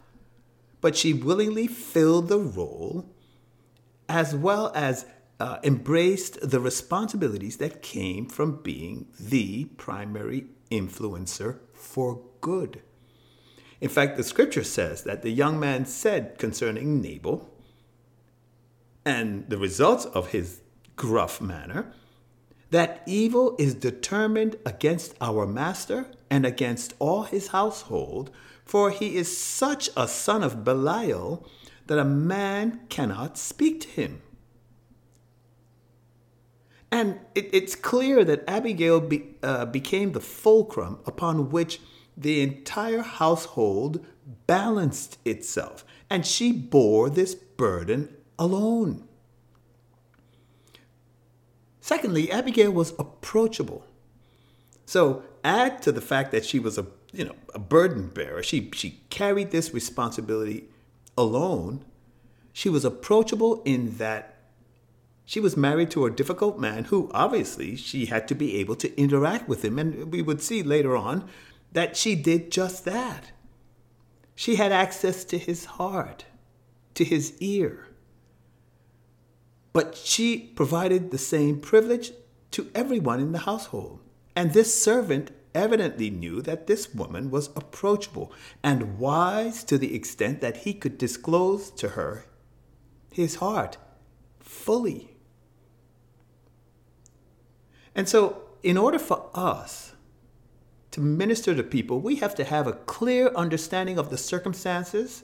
But 0.81 0.97
she 0.97 1.13
willingly 1.13 1.67
filled 1.67 2.29
the 2.29 2.39
role 2.39 3.09
as 4.09 4.35
well 4.35 4.73
as 4.75 5.07
uh, 5.39 5.59
embraced 5.63 6.39
the 6.49 6.61
responsibilities 6.61 7.59
that 7.59 7.83
came 7.83 8.27
from 8.27 8.63
being 8.63 9.07
the 9.19 9.65
primary 9.77 10.47
influencer 10.71 11.59
for 11.75 12.23
good. 12.41 12.83
In 13.81 13.89
fact, 13.89 14.17
the 14.17 14.23
scripture 14.23 14.65
says 14.65 15.03
that 15.03 15.23
the 15.23 15.31
young 15.31 15.61
man 15.61 15.85
said 15.85 16.39
concerning 16.39 17.03
Nabal 17.03 17.51
and 19.05 19.49
the 19.49 19.59
results 19.59 20.07
of 20.07 20.31
his 20.31 20.61
gruff 20.97 21.41
manner 21.41 21.93
that 22.71 23.03
evil 23.07 23.55
is 23.59 23.75
determined 23.75 24.57
against 24.67 25.15
our 25.21 25.47
master 25.47 26.07
and 26.31 26.45
against 26.45 26.95
all 26.99 27.23
his 27.23 27.49
household, 27.49 28.31
for 28.65 28.91
he 28.91 29.17
is 29.17 29.39
such 29.39 29.89
a 29.97 30.09
son 30.09 30.43
of 30.43 30.65
Belial 30.65 31.47
that 31.87 31.99
a 31.99 32.05
man 32.05 32.81
cannot 32.89 33.39
speak 33.39 33.81
to 33.83 33.89
him. 33.89 34.23
And 36.91 37.21
it, 37.35 37.51
it's 37.53 37.77
clear 37.77 38.25
that 38.25 38.45
Abigail 38.49 39.01
be, 39.01 39.37
uh, 39.43 39.67
became 39.67 40.13
the 40.13 40.21
fulcrum 40.21 40.99
upon 41.07 41.51
which 41.51 41.81
the 42.17 42.43
entire 42.43 43.03
household 43.03 44.05
balanced 44.47 45.19
itself, 45.25 45.85
and 46.11 46.27
she 46.27 46.51
bore 46.51 47.11
this 47.11 47.35
burden 47.35 48.17
alone. 48.39 49.06
Secondly, 51.87 52.33
Abigail 52.33 52.73
was 52.73 52.95
approachable. 52.99 53.87
So 54.87 55.23
add 55.45 55.83
to 55.83 55.93
the 55.93 56.01
fact 56.01 56.33
that 56.33 56.45
she 56.45 56.59
was 56.59 56.79
a 56.79 56.89
you 57.13 57.25
know 57.25 57.37
a 57.55 57.61
burden 57.61 58.09
bearer. 58.09 58.43
She 58.43 58.73
she 58.75 59.03
carried 59.09 59.53
this 59.53 59.73
responsibility 59.73 60.65
alone. 61.17 61.85
She 62.53 62.69
was 62.69 62.85
approachable 62.85 63.63
in 63.65 63.99
that 63.99 64.35
she 65.25 65.39
was 65.39 65.57
married 65.57 65.93
to 65.93 66.07
a 66.07 66.11
difficult 66.11 66.59
man 66.59 66.87
who 66.87 67.09
obviously 67.15 67.77
she 67.77 68.07
had 68.07 68.27
to 68.27 68.35
be 68.35 68.57
able 68.57 68.75
to 68.75 69.01
interact 69.01 69.49
with 69.49 69.65
him. 69.65 69.79
And 69.79 70.11
we 70.11 70.23
would 70.23 70.43
see 70.43 70.65
later 70.65 70.97
on 70.97 71.29
that 71.71 71.97
she 71.97 72.17
did 72.17 72.51
just 72.51 72.85
that. 72.85 73.31
She 74.35 74.57
had 74.57 74.73
access 74.73 75.23
to 75.27 75.39
his 75.39 75.67
heart, 75.79 76.25
to 76.95 77.05
his 77.05 77.35
ear. 77.39 77.86
But 79.77 79.95
she 79.95 80.39
provided 80.39 81.11
the 81.11 81.19
same 81.19 81.61
privilege 81.61 82.13
to 82.53 82.71
everyone 82.75 83.21
in 83.21 83.33
the 83.33 83.41
household. 83.41 84.01
And 84.35 84.55
this 84.55 84.73
servant 84.83 85.33
evidently 85.55 86.09
knew 86.09 86.41
that 86.41 86.67
this 86.67 86.95
woman 86.95 87.31
was 87.31 87.51
approachable 87.55 88.33
and 88.63 88.99
wise 88.99 89.63
to 89.65 89.77
the 89.77 89.95
extent 89.95 90.41
that 90.41 90.65
he 90.65 90.73
could 90.73 90.97
disclose 90.97 91.71
to 91.73 91.89
her 91.91 92.25
his 93.13 93.35
heart 93.35 93.77
fully. 94.41 95.19
And 97.95 98.09
so, 98.09 98.45
in 98.63 98.79
order 98.79 98.99
for 98.99 99.29
us 99.35 99.93
to 100.93 101.03
minister 101.03 101.55
to 101.55 101.63
people, 101.63 102.01
we 102.01 102.17
have 102.17 102.35
to 102.37 102.45
have 102.45 102.67
a 102.67 102.73
clear 102.73 103.29
understanding 103.37 103.99
of 103.99 104.09
the 104.09 104.17
circumstances 104.17 105.23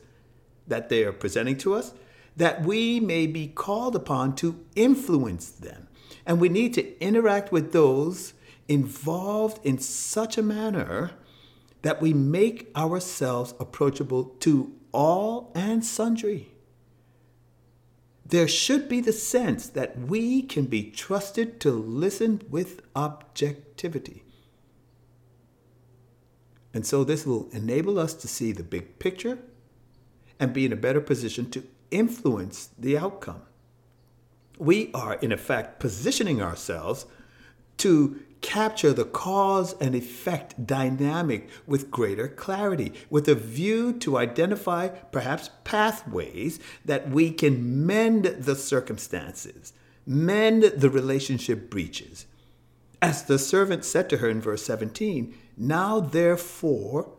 that 0.67 0.91
they 0.91 1.05
are 1.05 1.13
presenting 1.15 1.57
to 1.57 1.73
us, 1.73 1.95
that 2.37 2.63
we 2.63 3.01
may 3.01 3.27
be 3.27 3.47
called 3.47 3.95
upon 3.95 4.35
to 4.37 4.65
influence 4.75 5.51
them. 5.51 5.89
And 6.25 6.41
we 6.41 6.49
need 6.49 6.75
to 6.75 7.01
interact 7.03 7.53
with 7.53 7.73
those 7.73 8.35
involved 8.69 9.65
in 9.65 9.79
such 9.79 10.39
a 10.39 10.43
manner 10.43 11.13
that 11.83 12.01
we 12.01 12.15
make 12.15 12.71
ourselves 12.77 13.55
approachable 13.59 14.25
to 14.41 14.73
all 14.93 15.53
and 15.55 15.85
sundry 15.85 16.53
there 18.33 18.49
should 18.49 18.89
be 18.89 19.03
the 19.03 19.13
sense 19.13 19.69
that 19.69 19.99
we 19.99 20.41
can 20.41 20.65
be 20.65 20.91
trusted 20.91 21.61
to 21.61 21.71
listen 21.71 22.41
with 22.49 22.81
objectivity. 22.97 24.25
And 26.73 26.87
so 26.87 27.05
this 27.05 27.27
will 27.27 27.51
enable 27.51 27.99
us 27.99 28.15
to 28.15 28.27
see 28.27 28.53
the 28.53 28.63
big 28.63 28.99
picture 28.99 29.39
and 30.41 30.55
be 30.55 30.65
in 30.65 30.73
a 30.73 30.77
better 30.77 31.03
position 31.03 31.51
to 31.51 31.63
influence 31.93 32.71
the 32.79 32.99
outcome. 32.99 33.43
We 34.59 34.91
are, 34.93 35.15
in 35.15 35.33
effect, 35.33 35.81
positioning 35.81 36.43
ourselves 36.43 37.07
to 37.79 38.21
capture 38.43 38.93
the 38.93 39.05
cause 39.05 39.75
and 39.81 39.95
effect 39.95 40.67
dynamic 40.67 41.49
with 41.67 41.91
greater 41.91 42.29
clarity, 42.29 42.93
with 43.09 43.29
a 43.29 43.35
view 43.35 43.93
to 43.95 44.19
identify 44.19 44.89
perhaps 44.89 45.51
pathways 45.65 46.59
that 46.85 47.09
we 47.09 47.31
can 47.31 47.87
mend 47.87 48.25
the 48.25 48.57
circumstances, 48.57 49.73
mend 50.05 50.65
the 50.77 50.91
relationship 50.91 51.71
breaches. 51.71 52.27
As 53.01 53.25
the 53.25 53.39
servant 53.39 53.85
said 53.85 54.11
to 54.11 54.19
her 54.19 54.29
in 54.29 54.41
verse 54.41 54.65
17, 54.65 55.35
Now 55.57 56.01
therefore, 56.01 57.13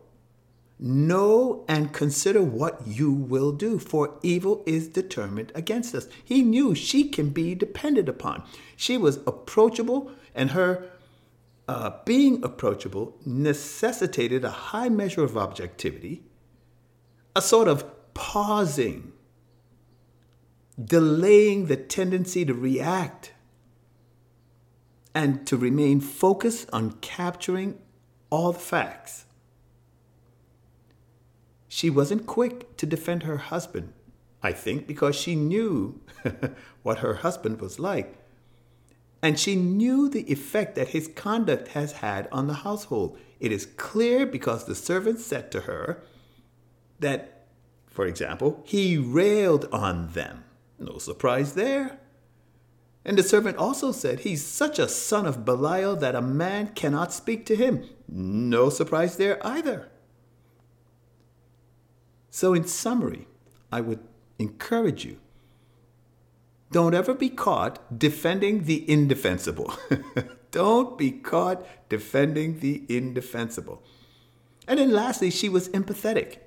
Know 0.85 1.63
and 1.69 1.93
consider 1.93 2.43
what 2.43 2.85
you 2.85 3.09
will 3.09 3.53
do, 3.53 3.79
for 3.79 4.19
evil 4.21 4.63
is 4.65 4.89
determined 4.89 5.53
against 5.55 5.95
us. 5.95 6.09
He 6.21 6.41
knew 6.41 6.75
she 6.75 7.07
can 7.07 7.29
be 7.29 7.55
depended 7.55 8.09
upon. 8.09 8.43
She 8.75 8.97
was 8.97 9.19
approachable, 9.25 10.11
and 10.35 10.51
her 10.51 10.89
uh, 11.69 11.91
being 12.03 12.43
approachable 12.43 13.15
necessitated 13.25 14.43
a 14.43 14.49
high 14.49 14.89
measure 14.89 15.23
of 15.23 15.37
objectivity, 15.37 16.23
a 17.33 17.41
sort 17.41 17.69
of 17.69 17.85
pausing, 18.13 19.13
delaying 20.83 21.67
the 21.67 21.77
tendency 21.77 22.43
to 22.43 22.53
react, 22.53 23.31
and 25.15 25.47
to 25.47 25.55
remain 25.55 26.01
focused 26.01 26.69
on 26.73 26.91
capturing 26.99 27.79
all 28.29 28.51
the 28.51 28.59
facts. 28.59 29.27
She 31.73 31.89
wasn't 31.89 32.27
quick 32.27 32.77
to 32.77 32.85
defend 32.85 33.23
her 33.23 33.37
husband, 33.37 33.93
I 34.41 34.51
think, 34.51 34.85
because 34.85 35.15
she 35.15 35.35
knew 35.35 36.01
what 36.83 36.99
her 36.99 37.15
husband 37.15 37.59
was 37.61 37.79
like 37.79 38.23
and 39.23 39.39
she 39.39 39.55
knew 39.55 40.09
the 40.09 40.29
effect 40.29 40.75
that 40.75 40.89
his 40.89 41.07
conduct 41.07 41.69
has 41.69 41.93
had 41.93 42.27
on 42.29 42.47
the 42.47 42.55
household. 42.55 43.17
It 43.39 43.53
is 43.53 43.65
clear 43.65 44.25
because 44.25 44.65
the 44.65 44.75
servant 44.75 45.21
said 45.21 45.49
to 45.53 45.61
her 45.61 46.03
that, 46.99 47.47
for 47.87 48.05
example, 48.05 48.61
he 48.65 48.97
railed 48.97 49.69
on 49.71 50.09
them. 50.09 50.43
No 50.77 50.97
surprise 50.97 51.53
there. 51.53 51.99
And 53.05 53.17
the 53.17 53.23
servant 53.23 53.55
also 53.55 53.93
said, 53.93 54.19
He's 54.19 54.45
such 54.45 54.77
a 54.77 54.89
son 54.89 55.25
of 55.25 55.45
Belial 55.45 55.95
that 55.95 56.15
a 56.15 56.21
man 56.21 56.67
cannot 56.75 57.13
speak 57.13 57.45
to 57.45 57.55
him. 57.55 57.85
No 58.09 58.69
surprise 58.69 59.15
there 59.15 59.45
either. 59.47 59.87
So, 62.35 62.55
in 62.55 62.65
summary, 62.65 63.27
I 63.71 63.79
would 63.79 63.99
encourage 64.39 65.05
you 65.05 65.19
don't 66.71 66.95
ever 66.95 67.13
be 67.13 67.29
caught 67.29 67.99
defending 67.99 68.63
the 68.63 68.89
indefensible. 68.89 69.71
Don't 70.51 70.97
be 70.97 71.11
caught 71.11 71.63
defending 71.89 72.59
the 72.59 72.83
indefensible. 72.89 73.83
And 74.67 74.79
then 74.79 74.91
lastly, 74.91 75.29
she 75.29 75.47
was 75.47 75.69
empathetic. 75.69 76.39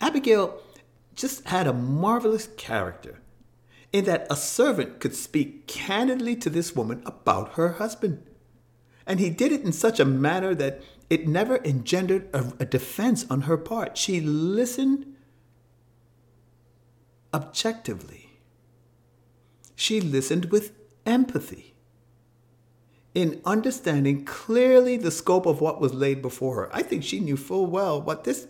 Abigail 0.00 0.62
just 1.14 1.46
had 1.48 1.66
a 1.66 1.74
marvelous 1.74 2.48
character 2.56 3.20
in 3.92 4.06
that 4.06 4.26
a 4.30 4.36
servant 4.36 5.00
could 5.00 5.14
speak 5.14 5.66
candidly 5.66 6.36
to 6.36 6.48
this 6.48 6.74
woman 6.74 7.02
about 7.04 7.56
her 7.56 7.72
husband. 7.72 8.22
And 9.06 9.20
he 9.20 9.28
did 9.28 9.52
it 9.52 9.60
in 9.60 9.72
such 9.72 10.00
a 10.00 10.06
manner 10.06 10.54
that 10.54 10.80
it 11.08 11.28
never 11.28 11.58
engendered 11.64 12.28
a, 12.34 12.52
a 12.60 12.64
defense 12.64 13.26
on 13.30 13.42
her 13.42 13.56
part. 13.56 13.96
She 13.96 14.20
listened 14.20 15.14
objectively 17.32 18.26
she 19.76 20.00
listened 20.00 20.46
with 20.46 20.72
empathy. 21.04 21.74
In 23.14 23.40
understanding 23.44 24.24
clearly 24.24 24.96
the 24.96 25.10
scope 25.10 25.46
of 25.46 25.60
what 25.60 25.80
was 25.80 25.94
laid 25.94 26.20
before 26.20 26.56
her, 26.56 26.70
I 26.74 26.82
think 26.82 27.04
she 27.04 27.20
knew 27.20 27.36
full 27.36 27.66
well 27.66 28.00
what 28.00 28.24
this 28.24 28.48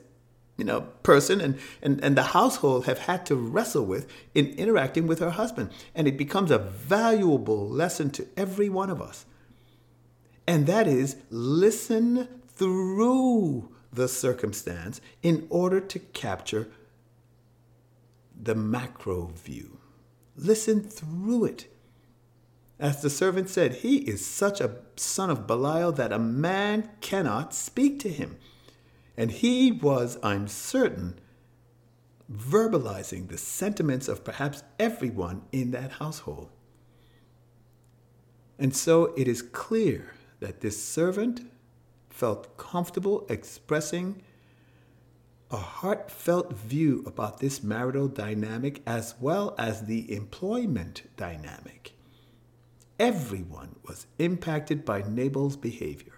you 0.56 0.64
know, 0.64 0.82
person 1.02 1.40
and, 1.40 1.58
and, 1.82 2.02
and 2.02 2.16
the 2.16 2.22
household 2.22 2.86
have 2.86 3.00
had 3.00 3.26
to 3.26 3.34
wrestle 3.36 3.84
with 3.84 4.10
in 4.34 4.46
interacting 4.54 5.06
with 5.06 5.18
her 5.18 5.30
husband. 5.30 5.70
And 5.94 6.08
it 6.08 6.16
becomes 6.16 6.50
a 6.50 6.58
valuable 6.58 7.68
lesson 7.68 8.08
to 8.12 8.26
every 8.38 8.70
one 8.70 8.88
of 8.88 9.02
us. 9.02 9.26
And 10.46 10.66
that 10.66 10.88
is 10.88 11.16
listen 11.28 12.26
through 12.56 13.74
the 13.92 14.08
circumstance 14.08 15.00
in 15.22 15.46
order 15.50 15.80
to 15.80 15.98
capture 15.98 16.68
the 18.40 18.54
macro 18.54 19.26
view. 19.26 19.78
Listen 20.36 20.82
through 20.82 21.46
it. 21.46 21.66
As 22.78 23.00
the 23.00 23.08
servant 23.08 23.48
said, 23.48 23.76
he 23.76 23.98
is 23.98 24.24
such 24.24 24.60
a 24.60 24.76
son 24.96 25.30
of 25.30 25.46
Belial 25.46 25.92
that 25.92 26.12
a 26.12 26.18
man 26.18 26.90
cannot 27.00 27.54
speak 27.54 27.98
to 28.00 28.10
him. 28.10 28.36
And 29.16 29.30
he 29.30 29.72
was, 29.72 30.18
I'm 30.22 30.46
certain, 30.46 31.18
verbalizing 32.30 33.28
the 33.28 33.38
sentiments 33.38 34.08
of 34.08 34.24
perhaps 34.24 34.62
everyone 34.78 35.42
in 35.52 35.70
that 35.70 35.92
household. 35.92 36.50
And 38.58 38.76
so 38.76 39.14
it 39.16 39.26
is 39.26 39.40
clear 39.40 40.14
that 40.40 40.60
this 40.60 40.82
servant 40.82 41.42
felt 42.16 42.56
comfortable 42.56 43.26
expressing 43.28 44.22
a 45.50 45.58
heartfelt 45.58 46.50
view 46.54 47.04
about 47.06 47.40
this 47.40 47.62
marital 47.62 48.08
dynamic 48.08 48.82
as 48.86 49.14
well 49.20 49.54
as 49.58 49.82
the 49.82 50.10
employment 50.10 51.02
dynamic. 51.18 51.92
Everyone 52.98 53.76
was 53.86 54.06
impacted 54.18 54.82
by 54.82 55.02
Nabal's 55.06 55.58
behavior. 55.58 56.14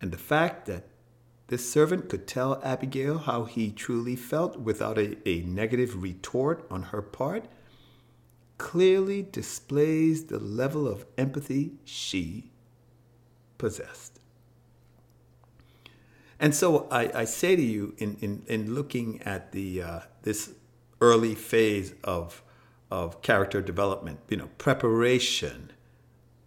And 0.00 0.10
the 0.10 0.16
fact 0.16 0.64
that 0.66 0.86
this 1.48 1.70
servant 1.70 2.08
could 2.08 2.26
tell 2.26 2.58
Abigail 2.64 3.18
how 3.18 3.44
he 3.44 3.70
truly 3.70 4.16
felt 4.16 4.58
without 4.58 4.96
a, 4.96 5.16
a 5.28 5.42
negative 5.42 6.02
retort 6.02 6.66
on 6.70 6.84
her 6.84 7.02
part 7.02 7.44
clearly 8.56 9.22
displays 9.22 10.24
the 10.24 10.38
level 10.38 10.88
of 10.88 11.04
empathy 11.18 11.72
she 11.84 12.52
possessed. 13.58 14.15
And 16.38 16.54
so 16.54 16.86
I, 16.90 17.20
I 17.20 17.24
say 17.24 17.56
to 17.56 17.62
you, 17.62 17.94
in, 17.98 18.16
in, 18.20 18.42
in 18.46 18.74
looking 18.74 19.22
at 19.22 19.52
the, 19.52 19.82
uh, 19.82 20.00
this 20.22 20.52
early 21.00 21.34
phase 21.34 21.94
of, 22.04 22.42
of 22.90 23.22
character 23.22 23.62
development, 23.62 24.20
you 24.28 24.36
know, 24.36 24.50
preparation, 24.58 25.72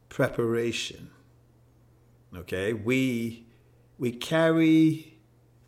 preparation. 0.10 1.10
Okay, 2.36 2.74
we, 2.74 3.48
we 3.98 4.12
carry 4.12 5.18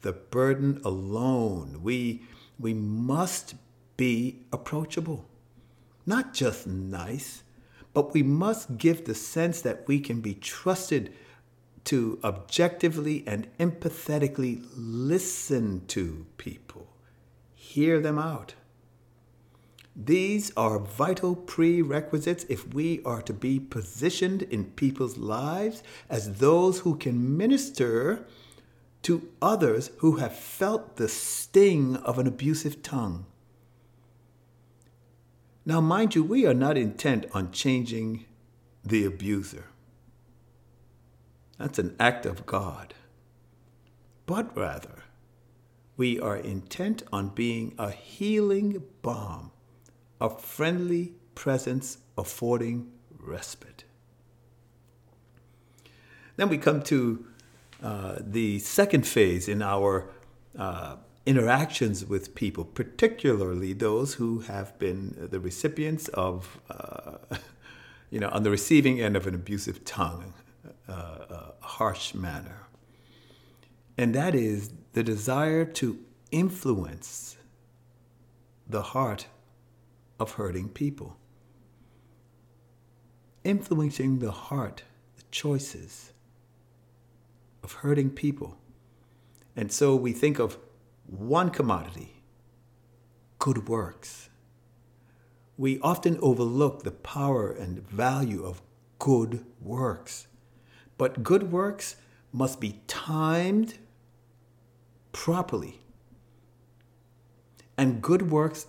the 0.01 0.13
burden 0.13 0.79
alone. 0.85 1.79
We, 1.81 2.23
we 2.59 2.73
must 2.73 3.55
be 3.97 4.43
approachable, 4.53 5.25
not 6.05 6.33
just 6.33 6.67
nice, 6.67 7.43
but 7.93 8.13
we 8.13 8.23
must 8.23 8.77
give 8.77 9.05
the 9.05 9.15
sense 9.15 9.61
that 9.61 9.87
we 9.87 9.99
can 9.99 10.21
be 10.21 10.35
trusted 10.35 11.13
to 11.85 12.19
objectively 12.23 13.23
and 13.25 13.47
empathetically 13.57 14.63
listen 14.75 15.85
to 15.87 16.25
people, 16.37 16.87
hear 17.53 17.99
them 17.99 18.19
out. 18.19 18.55
These 19.95 20.51
are 20.55 20.79
vital 20.79 21.35
prerequisites 21.35 22.45
if 22.47 22.73
we 22.73 23.01
are 23.03 23.21
to 23.23 23.33
be 23.33 23.59
positioned 23.59 24.43
in 24.43 24.65
people's 24.71 25.17
lives 25.17 25.83
as 26.09 26.37
those 26.37 26.79
who 26.79 26.95
can 26.95 27.37
minister 27.37 28.25
to 29.03 29.29
others 29.41 29.91
who 29.97 30.17
have 30.17 30.35
felt 30.35 30.95
the 30.95 31.09
sting 31.09 31.97
of 31.97 32.19
an 32.19 32.27
abusive 32.27 32.81
tongue. 32.81 33.25
Now, 35.65 35.81
mind 35.81 36.15
you, 36.15 36.23
we 36.23 36.45
are 36.45 36.53
not 36.53 36.77
intent 36.77 37.25
on 37.33 37.51
changing 37.51 38.25
the 38.83 39.05
abuser. 39.05 39.65
That's 41.61 41.77
an 41.77 41.95
act 41.99 42.25
of 42.25 42.47
God. 42.47 42.95
But 44.25 44.57
rather, 44.57 45.03
we 45.95 46.19
are 46.19 46.35
intent 46.35 47.03
on 47.13 47.29
being 47.29 47.75
a 47.77 47.91
healing 47.91 48.81
balm, 49.03 49.51
a 50.19 50.31
friendly 50.31 51.13
presence 51.35 51.99
affording 52.17 52.91
respite. 53.15 53.83
Then 56.35 56.49
we 56.49 56.57
come 56.57 56.81
to 56.83 57.27
uh, 57.83 58.15
the 58.19 58.57
second 58.57 59.05
phase 59.05 59.47
in 59.47 59.61
our 59.61 60.09
uh, 60.57 60.95
interactions 61.27 62.03
with 62.03 62.33
people, 62.33 62.65
particularly 62.65 63.73
those 63.73 64.15
who 64.15 64.39
have 64.39 64.79
been 64.79 65.27
the 65.29 65.39
recipients 65.39 66.07
of, 66.07 66.59
uh, 66.71 67.17
you 68.09 68.19
know, 68.19 68.29
on 68.29 68.41
the 68.41 68.49
receiving 68.49 68.99
end 68.99 69.15
of 69.15 69.27
an 69.27 69.35
abusive 69.35 69.85
tongue, 69.85 70.33
uh, 70.87 71.51
harsh 71.61 72.13
manner. 72.13 72.67
And 73.97 74.15
that 74.15 74.35
is 74.35 74.71
the 74.93 75.03
desire 75.03 75.65
to 75.65 75.99
influence 76.31 77.37
the 78.67 78.81
heart 78.81 79.27
of 80.19 80.33
hurting 80.33 80.69
people. 80.69 81.17
Influencing 83.43 84.19
the 84.19 84.31
heart, 84.31 84.83
the 85.17 85.23
choices 85.31 86.13
of 87.63 87.73
hurting 87.73 88.11
people. 88.11 88.57
And 89.55 89.71
so 89.71 89.95
we 89.95 90.13
think 90.13 90.39
of 90.39 90.57
one 91.05 91.49
commodity 91.49 92.21
good 93.39 93.67
works. 93.67 94.29
We 95.57 95.79
often 95.81 96.19
overlook 96.21 96.83
the 96.83 96.91
power 96.91 97.51
and 97.51 97.87
value 97.89 98.43
of 98.43 98.61
good 98.99 99.43
works. 99.59 100.27
But 101.01 101.23
good 101.23 101.51
works 101.51 101.95
must 102.31 102.59
be 102.61 102.79
timed 102.85 103.79
properly. 105.11 105.81
And 107.75 108.03
good 108.03 108.29
works 108.29 108.67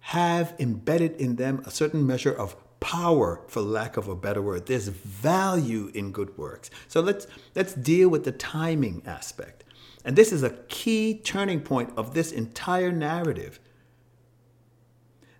have 0.00 0.54
embedded 0.58 1.20
in 1.20 1.36
them 1.36 1.62
a 1.66 1.70
certain 1.70 2.06
measure 2.06 2.32
of 2.32 2.56
power, 2.80 3.42
for 3.48 3.60
lack 3.60 3.98
of 3.98 4.08
a 4.08 4.16
better 4.16 4.40
word. 4.40 4.64
There's 4.64 4.88
value 4.88 5.90
in 5.92 6.12
good 6.12 6.38
works. 6.38 6.70
So 6.88 7.02
let's, 7.02 7.26
let's 7.54 7.74
deal 7.74 8.08
with 8.08 8.24
the 8.24 8.32
timing 8.32 9.02
aspect. 9.04 9.62
And 10.02 10.16
this 10.16 10.32
is 10.32 10.42
a 10.42 10.56
key 10.68 11.20
turning 11.22 11.60
point 11.60 11.92
of 11.94 12.14
this 12.14 12.32
entire 12.32 12.90
narrative 12.90 13.60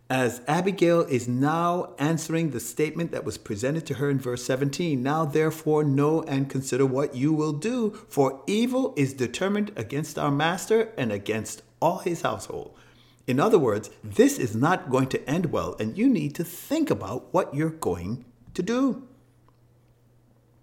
as 0.09 0.40
Abigail 0.47 1.01
is 1.01 1.27
now 1.27 1.92
answering 1.99 2.51
the 2.51 2.61
statement 2.61 3.11
that 3.11 3.25
was 3.25 3.38
presented 3.38 3.85
to 3.87 3.95
her 3.95 4.09
in 4.09 4.21
verse 4.21 4.45
17. 4.45 5.03
Now, 5.03 5.25
therefore, 5.25 5.83
know 5.83 6.23
and 6.23 6.49
consider 6.49 6.87
what 6.87 7.16
you 7.16 7.33
will 7.33 7.53
do, 7.53 7.90
for 8.09 8.42
evil 8.47 8.95
is 8.97 9.14
determined 9.14 9.73
against 9.75 10.19
our 10.19 10.31
master 10.31 10.92
and 10.97 11.11
against 11.11 11.62
all 11.81 11.99
his 11.99 12.23
household. 12.23 12.77
In 13.27 13.40
other 13.40 13.59
words, 13.59 13.90
this 14.05 14.38
is 14.38 14.55
not 14.55 14.90
going 14.90 15.09
to 15.09 15.29
end 15.29 15.47
well, 15.47 15.75
and 15.81 15.99
you 15.99 16.09
need 16.09 16.37
to 16.37 16.45
think 16.45 16.88
about 16.88 17.33
what 17.35 17.53
you're 17.53 17.71
going 17.71 18.25
to 18.55 18.62
do. 18.62 19.09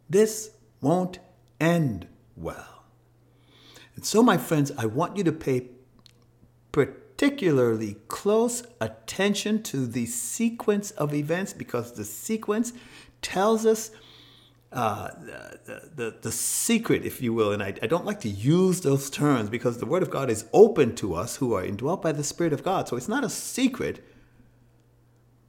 This 0.09 0.51
won't 0.79 1.19
end 1.59 2.07
well. 2.37 2.85
And 3.95 4.05
so, 4.05 4.23
my 4.23 4.37
friends, 4.37 4.71
I 4.77 4.85
want 4.85 5.17
you 5.17 5.23
to 5.25 5.33
pay 5.33 5.67
particular 6.71 7.02
particularly 7.23 7.95
close 8.09 8.63
attention 8.81 9.63
to 9.63 9.87
the 9.87 10.05
sequence 10.05 10.91
of 10.91 11.13
events 11.13 11.53
because 11.53 11.93
the 11.93 12.03
sequence 12.03 12.73
tells 13.21 13.65
us 13.65 13.91
uh, 14.73 15.07
the, 15.21 15.89
the, 15.95 16.17
the, 16.21 16.31
secret, 16.33 17.05
if 17.05 17.21
you 17.21 17.33
will. 17.33 17.53
And 17.53 17.63
I, 17.63 17.75
I 17.81 17.87
don't 17.87 18.03
like 18.03 18.19
to 18.21 18.29
use 18.29 18.81
those 18.81 19.09
terms 19.09 19.49
because 19.49 19.77
the 19.77 19.85
Word 19.85 20.03
of 20.03 20.09
God 20.09 20.29
is 20.29 20.43
open 20.51 20.95
to 20.95 21.13
us 21.13 21.37
who 21.37 21.53
are 21.53 21.63
indwelt 21.63 22.01
by 22.01 22.11
the 22.11 22.25
Spirit 22.25 22.51
of 22.51 22.61
God. 22.61 22.89
So 22.89 22.97
it's 22.97 23.07
not 23.07 23.23
a 23.23 23.29
secret, 23.29 24.03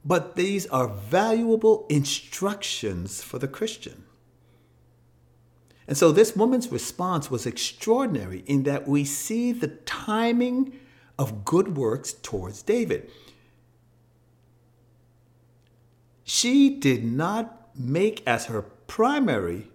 but 0.05 0.37
these 0.37 0.67
are 0.67 0.87
valuable 0.87 1.87
instructions 1.89 3.21
for 3.21 3.37
the 3.37 3.49
Christian. 3.49 4.05
And 5.89 5.97
so 5.97 6.13
this 6.13 6.37
woman's 6.37 6.71
response 6.71 7.29
was 7.29 7.45
extraordinary 7.45 8.45
in 8.47 8.63
that 8.63 8.87
we 8.87 9.03
see 9.03 9.51
the 9.51 9.67
timing 9.67 10.79
of 11.17 11.45
good 11.45 11.77
works 11.77 12.13
towards 12.13 12.61
David. 12.61 13.09
She 16.23 16.69
did 16.69 17.03
not 17.05 17.69
make 17.77 18.23
as 18.27 18.45
her 18.45 18.61
primary 18.61 19.69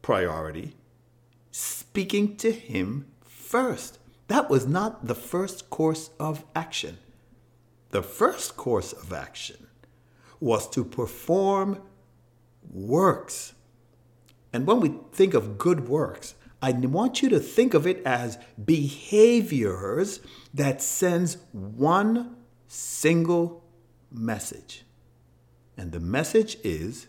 priority 0.00 0.74
speaking 1.50 2.36
to 2.38 2.50
him 2.50 3.06
first. 3.24 3.98
That 4.28 4.48
was 4.48 4.66
not 4.66 5.06
the 5.06 5.14
first 5.14 5.68
course 5.68 6.10
of 6.18 6.44
action. 6.54 6.98
The 7.90 8.02
first 8.02 8.56
course 8.56 8.92
of 8.92 9.12
action 9.12 9.66
was 10.40 10.68
to 10.70 10.84
perform 10.84 11.82
works. 12.72 13.52
And 14.52 14.66
when 14.66 14.80
we 14.80 14.94
think 15.12 15.34
of 15.34 15.58
good 15.58 15.88
works, 15.88 16.34
I 16.62 16.70
want 16.70 17.22
you 17.22 17.28
to 17.30 17.40
think 17.40 17.74
of 17.74 17.88
it 17.88 18.00
as 18.06 18.38
behaviors 18.64 20.20
that 20.54 20.80
sends 20.80 21.38
one 21.50 22.36
single 22.68 23.64
message. 24.12 24.84
And 25.76 25.90
the 25.90 25.98
message 25.98 26.56
is 26.62 27.08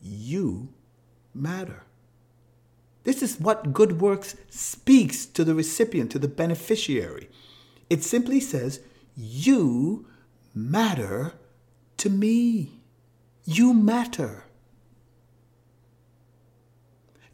you 0.00 0.68
matter. 1.34 1.82
This 3.02 3.20
is 3.20 3.40
what 3.40 3.72
good 3.72 4.00
works 4.00 4.36
speaks 4.48 5.26
to 5.26 5.42
the 5.42 5.56
recipient, 5.56 6.12
to 6.12 6.20
the 6.20 6.28
beneficiary. 6.28 7.28
It 7.90 8.04
simply 8.04 8.38
says, 8.38 8.80
You 9.16 10.06
matter 10.54 11.32
to 11.96 12.10
me. 12.10 12.82
You 13.44 13.74
matter. 13.74 14.44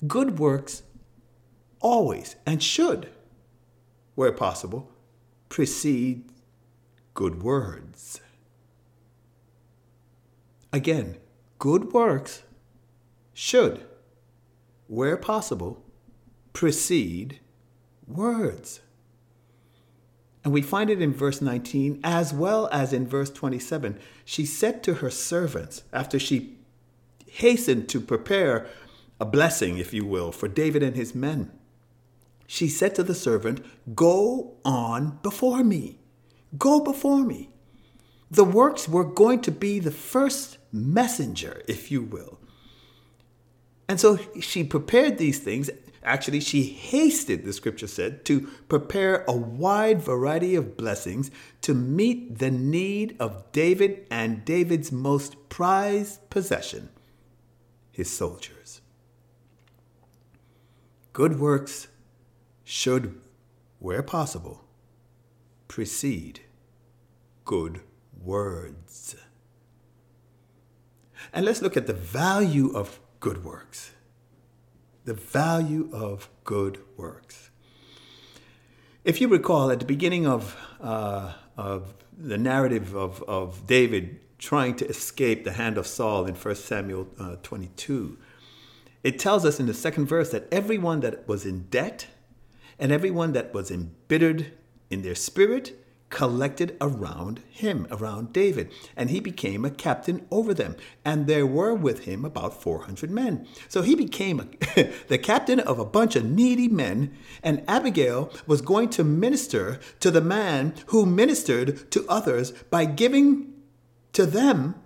Good 0.06 0.38
works 0.38 0.83
always 1.84 2.34
and 2.46 2.62
should, 2.62 3.10
where 4.14 4.32
possible, 4.32 4.90
precede 5.50 6.24
good 7.12 7.42
words. 7.42 8.20
Again, 10.72 11.18
good 11.58 11.92
works 11.92 12.42
should, 13.34 13.84
where 14.88 15.18
possible, 15.18 15.84
precede 16.54 17.38
words. 18.08 18.80
And 20.42 20.52
we 20.52 20.62
find 20.62 20.88
it 20.88 21.02
in 21.02 21.12
verse 21.12 21.42
19 21.42 22.00
as 22.02 22.32
well 22.32 22.68
as 22.72 22.92
in 22.92 23.06
verse 23.06 23.30
27. 23.30 23.98
She 24.24 24.46
said 24.46 24.82
to 24.84 24.94
her 24.94 25.10
servants, 25.10 25.84
after 25.92 26.18
she 26.18 26.56
hastened 27.26 27.88
to 27.90 28.00
prepare 28.00 28.66
a 29.20 29.24
blessing, 29.24 29.76
if 29.78 29.92
you 29.92 30.04
will, 30.04 30.32
for 30.32 30.48
David 30.48 30.82
and 30.82 30.96
his 30.96 31.14
men, 31.14 31.50
she 32.46 32.68
said 32.68 32.94
to 32.94 33.02
the 33.02 33.14
servant, 33.14 33.64
Go 33.94 34.56
on 34.64 35.18
before 35.22 35.64
me. 35.64 35.98
Go 36.58 36.80
before 36.80 37.24
me. 37.24 37.50
The 38.30 38.44
works 38.44 38.88
were 38.88 39.04
going 39.04 39.40
to 39.42 39.50
be 39.50 39.78
the 39.78 39.90
first 39.90 40.58
messenger, 40.72 41.62
if 41.68 41.90
you 41.90 42.02
will. 42.02 42.38
And 43.88 44.00
so 44.00 44.18
she 44.40 44.64
prepared 44.64 45.18
these 45.18 45.38
things 45.38 45.70
Actually, 46.04 46.40
she 46.40 46.64
hasted, 46.64 47.44
the 47.44 47.52
scripture 47.52 47.86
said, 47.86 48.26
to 48.26 48.42
prepare 48.68 49.24
a 49.26 49.32
wide 49.32 50.02
variety 50.02 50.54
of 50.54 50.76
blessings 50.76 51.30
to 51.62 51.72
meet 51.72 52.38
the 52.38 52.50
need 52.50 53.16
of 53.18 53.50
David 53.52 54.06
and 54.10 54.44
David's 54.44 54.92
most 54.92 55.48
prized 55.48 56.28
possession, 56.28 56.90
his 57.90 58.10
soldiers. 58.10 58.82
Good 61.14 61.40
works 61.40 61.88
should, 62.64 63.20
where 63.78 64.02
possible, 64.02 64.64
precede 65.68 66.40
good 67.44 67.80
words. 68.22 69.16
And 71.32 71.44
let's 71.44 71.62
look 71.62 71.76
at 71.76 71.86
the 71.86 71.92
value 71.92 72.70
of 72.74 73.00
good 73.20 73.44
works 73.44 73.92
the 75.04 75.14
value 75.14 75.88
of 75.92 76.28
good 76.44 76.78
works. 76.96 77.50
If 79.04 79.20
you 79.20 79.28
recall, 79.28 79.70
at 79.70 79.80
the 79.80 79.84
beginning 79.84 80.26
of, 80.26 80.56
uh, 80.80 81.34
of 81.56 81.94
the 82.16 82.38
narrative 82.38 82.94
of, 82.94 83.22
of 83.24 83.66
David 83.66 84.20
trying 84.38 84.76
to 84.76 84.88
escape 84.88 85.44
the 85.44 85.52
hand 85.52 85.76
of 85.76 85.86
Saul 85.86 86.24
in 86.26 86.34
1 86.34 86.54
Samuel 86.54 87.08
uh, 87.18 87.36
22, 87.42 88.18
it 89.02 89.18
tells 89.18 89.44
us 89.44 89.60
in 89.60 89.66
the 89.66 89.74
second 89.74 90.06
verse 90.06 90.30
that 90.30 90.48
everyone 90.50 91.00
that 91.00 91.28
was 91.28 91.44
in 91.44 91.64
debt 91.64 92.06
and 92.78 92.92
everyone 92.92 93.32
that 93.32 93.54
was 93.54 93.70
embittered 93.70 94.52
in 94.90 95.02
their 95.02 95.14
spirit 95.14 95.84
collected 96.14 96.76
around 96.80 97.40
him, 97.50 97.88
around 97.90 98.32
David, 98.32 98.70
and 98.96 99.10
he 99.10 99.18
became 99.18 99.64
a 99.64 99.70
captain 99.70 100.24
over 100.30 100.54
them. 100.54 100.76
And 101.04 101.26
there 101.26 101.44
were 101.44 101.74
with 101.74 102.04
him 102.04 102.24
about 102.24 102.62
400 102.62 103.10
men. 103.10 103.48
So 103.68 103.82
he 103.82 103.96
became 103.96 104.38
a, 104.38 104.92
the 105.08 105.18
captain 105.18 105.58
of 105.58 105.80
a 105.80 105.84
bunch 105.84 106.14
of 106.14 106.24
needy 106.24 106.68
men, 106.68 107.16
and 107.42 107.64
Abigail 107.66 108.32
was 108.46 108.60
going 108.60 108.90
to 108.90 109.02
minister 109.02 109.80
to 109.98 110.12
the 110.12 110.20
man 110.20 110.74
who 110.86 111.04
ministered 111.04 111.90
to 111.90 112.06
others 112.08 112.52
by 112.70 112.84
giving 112.84 113.52
to 114.12 114.24
them 114.24 114.76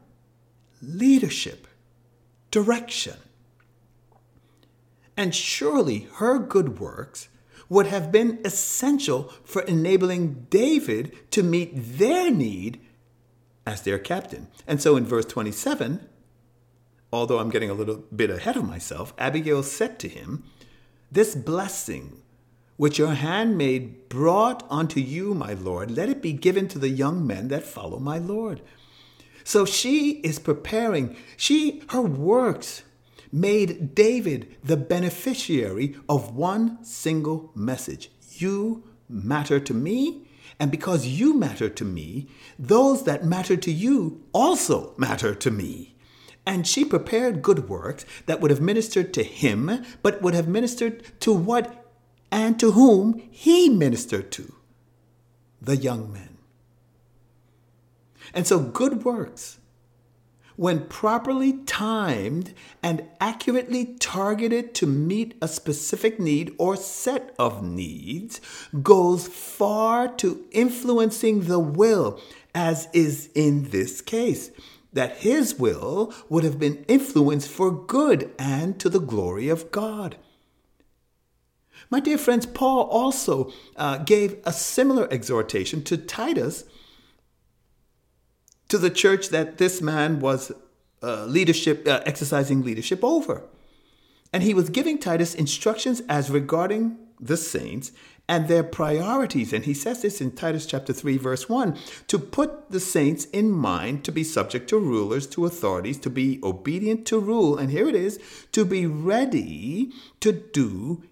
leadership, 0.80 1.66
direction. 2.50 3.16
And 5.14 5.34
surely 5.34 6.08
her 6.14 6.38
good 6.38 6.78
works 6.78 7.28
would 7.68 7.86
have 7.86 8.10
been 8.10 8.40
essential 8.44 9.24
for 9.44 9.62
enabling 9.62 10.46
David 10.50 11.30
to 11.32 11.42
meet 11.42 11.72
their 11.74 12.30
need 12.30 12.80
as 13.66 13.82
their 13.82 13.98
captain. 13.98 14.48
And 14.66 14.80
so 14.80 14.96
in 14.96 15.04
verse 15.04 15.26
27, 15.26 16.08
although 17.12 17.38
I'm 17.38 17.50
getting 17.50 17.70
a 17.70 17.74
little 17.74 17.96
bit 18.14 18.30
ahead 18.30 18.56
of 18.56 18.66
myself, 18.66 19.12
Abigail 19.18 19.62
said 19.62 19.98
to 20.00 20.08
him, 20.08 20.44
This 21.12 21.34
blessing 21.34 22.22
which 22.78 22.98
your 22.98 23.14
handmaid 23.14 24.08
brought 24.08 24.64
unto 24.70 25.00
you, 25.00 25.34
my 25.34 25.52
Lord, 25.52 25.90
let 25.90 26.08
it 26.08 26.22
be 26.22 26.32
given 26.32 26.68
to 26.68 26.78
the 26.78 26.88
young 26.88 27.26
men 27.26 27.48
that 27.48 27.64
follow 27.64 27.98
my 27.98 28.18
Lord. 28.18 28.62
So 29.42 29.64
she 29.64 30.20
is 30.20 30.38
preparing, 30.38 31.16
she, 31.36 31.82
her 31.90 32.00
works 32.00 32.84
made 33.32 33.94
David 33.94 34.56
the 34.62 34.76
beneficiary 34.76 35.96
of 36.08 36.34
one 36.34 36.82
single 36.84 37.50
message 37.54 38.10
You 38.36 38.84
matter 39.08 39.58
to 39.60 39.74
me, 39.74 40.26
and 40.60 40.70
because 40.70 41.06
you 41.06 41.34
matter 41.34 41.68
to 41.68 41.84
me, 41.84 42.28
those 42.58 43.04
that 43.04 43.24
matter 43.24 43.56
to 43.56 43.70
you 43.70 44.24
also 44.32 44.94
matter 44.96 45.34
to 45.34 45.50
me. 45.50 45.94
And 46.44 46.66
she 46.66 46.84
prepared 46.84 47.42
good 47.42 47.68
works 47.68 48.06
that 48.26 48.40
would 48.40 48.50
have 48.50 48.60
ministered 48.60 49.12
to 49.14 49.22
him, 49.22 49.84
but 50.02 50.22
would 50.22 50.34
have 50.34 50.48
ministered 50.48 51.20
to 51.20 51.32
what 51.32 51.84
and 52.30 52.58
to 52.60 52.72
whom 52.72 53.22
he 53.30 53.68
ministered 53.68 54.32
to 54.32 54.54
the 55.60 55.76
young 55.76 56.12
men. 56.12 56.38
And 58.34 58.46
so, 58.46 58.60
good 58.60 59.04
works 59.04 59.58
when 60.58 60.84
properly 60.86 61.52
timed 61.66 62.52
and 62.82 63.08
accurately 63.20 63.94
targeted 64.00 64.74
to 64.74 64.84
meet 64.88 65.32
a 65.40 65.46
specific 65.46 66.18
need 66.18 66.52
or 66.58 66.74
set 66.74 67.32
of 67.38 67.62
needs, 67.62 68.40
goes 68.82 69.28
far 69.28 70.08
to 70.08 70.44
influencing 70.50 71.42
the 71.42 71.60
will, 71.60 72.20
as 72.56 72.88
is 72.92 73.30
in 73.36 73.70
this 73.70 74.00
case. 74.00 74.50
That 74.92 75.18
his 75.18 75.54
will 75.54 76.12
would 76.28 76.42
have 76.42 76.58
been 76.58 76.84
influenced 76.88 77.48
for 77.48 77.70
good 77.70 78.32
and 78.36 78.80
to 78.80 78.88
the 78.88 78.98
glory 78.98 79.48
of 79.48 79.70
God. 79.70 80.16
My 81.88 82.00
dear 82.00 82.18
friends, 82.18 82.46
Paul 82.46 82.88
also 82.88 83.52
uh, 83.76 83.98
gave 83.98 84.38
a 84.44 84.52
similar 84.52 85.06
exhortation 85.12 85.84
to 85.84 85.96
Titus 85.96 86.64
to 88.68 88.78
the 88.78 88.90
church 88.90 89.30
that 89.30 89.58
this 89.58 89.80
man 89.80 90.20
was 90.20 90.52
uh, 91.02 91.24
leadership, 91.24 91.86
uh, 91.86 92.00
exercising 92.04 92.62
leadership 92.62 93.02
over. 93.02 93.42
And 94.32 94.42
he 94.42 94.54
was 94.54 94.68
giving 94.68 94.98
Titus 94.98 95.34
instructions 95.34 96.02
as 96.08 96.30
regarding 96.30 96.98
the 97.20 97.36
saints 97.36 97.92
and 98.28 98.46
their 98.46 98.62
priorities. 98.62 99.52
And 99.52 99.64
he 99.64 99.72
says 99.72 100.02
this 100.02 100.20
in 100.20 100.32
Titus 100.32 100.66
chapter 100.66 100.92
3, 100.92 101.16
verse 101.16 101.48
1 101.48 101.78
to 102.08 102.18
put 102.18 102.70
the 102.70 102.80
saints 102.80 103.24
in 103.26 103.50
mind 103.50 104.04
to 104.04 104.12
be 104.12 104.22
subject 104.22 104.68
to 104.68 104.78
rulers, 104.78 105.26
to 105.28 105.46
authorities, 105.46 105.98
to 106.00 106.10
be 106.10 106.38
obedient 106.42 107.06
to 107.06 107.18
rule. 107.18 107.56
And 107.56 107.70
here 107.70 107.88
it 107.88 107.94
is 107.94 108.20
to 108.52 108.64
be 108.64 108.86
ready 108.86 109.92
to 110.20 110.32
do 110.32 111.02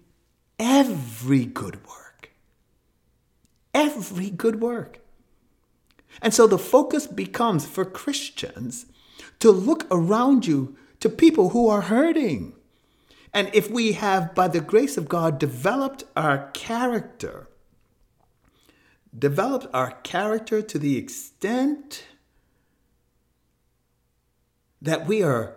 every 0.59 1.45
good 1.45 1.85
work. 1.87 2.31
Every 3.73 4.29
good 4.29 4.61
work. 4.61 4.99
And 6.21 6.33
so 6.33 6.47
the 6.47 6.57
focus 6.57 7.07
becomes 7.07 7.65
for 7.65 7.85
Christians 7.85 8.85
to 9.39 9.51
look 9.51 9.85
around 9.91 10.47
you 10.47 10.75
to 10.99 11.09
people 11.09 11.49
who 11.49 11.67
are 11.67 11.81
hurting. 11.81 12.53
And 13.33 13.49
if 13.53 13.69
we 13.69 13.93
have, 13.93 14.33
by 14.33 14.47
the 14.47 14.61
grace 14.61 14.97
of 14.97 15.07
God, 15.07 15.37
developed 15.37 16.03
our 16.15 16.49
character, 16.53 17.47
developed 19.17 19.67
our 19.73 19.91
character 20.01 20.61
to 20.61 20.79
the 20.79 20.97
extent 20.97 22.05
that 24.81 25.05
we 25.05 25.21
are 25.21 25.55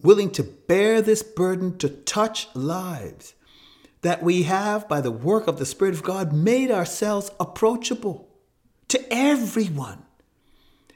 willing 0.00 0.30
to 0.30 0.42
bear 0.42 1.00
this 1.00 1.22
burden 1.22 1.78
to 1.78 1.88
touch 1.88 2.48
lives, 2.54 3.34
that 4.02 4.22
we 4.22 4.42
have, 4.42 4.88
by 4.88 5.00
the 5.00 5.10
work 5.10 5.46
of 5.46 5.58
the 5.58 5.66
Spirit 5.66 5.94
of 5.94 6.02
God, 6.02 6.32
made 6.32 6.70
ourselves 6.70 7.30
approachable 7.40 8.33
to 8.88 9.04
everyone. 9.12 10.04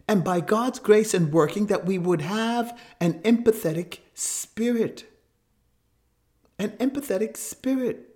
And 0.07 0.25
by 0.25 0.41
God's 0.41 0.79
grace 0.79 1.13
and 1.13 1.33
working, 1.33 1.67
that 1.67 1.85
we 1.85 1.99
would 1.99 2.23
have 2.23 2.79
an 3.01 3.21
empathetic 3.21 3.99
spirit. 4.15 5.05
An 6.59 6.71
empathetic 6.79 7.37
spirit. 7.37 8.09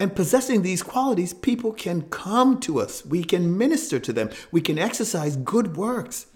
And 0.00 0.16
possessing 0.16 0.62
these 0.62 0.82
qualities, 0.82 1.34
people 1.34 1.72
can 1.72 2.02
come 2.08 2.58
to 2.60 2.80
us. 2.80 3.04
We 3.04 3.22
can 3.22 3.58
minister 3.58 4.00
to 4.00 4.12
them. 4.14 4.30
We 4.50 4.62
can 4.62 4.78
exercise 4.78 5.36
good 5.36 5.76
works. 5.76 6.26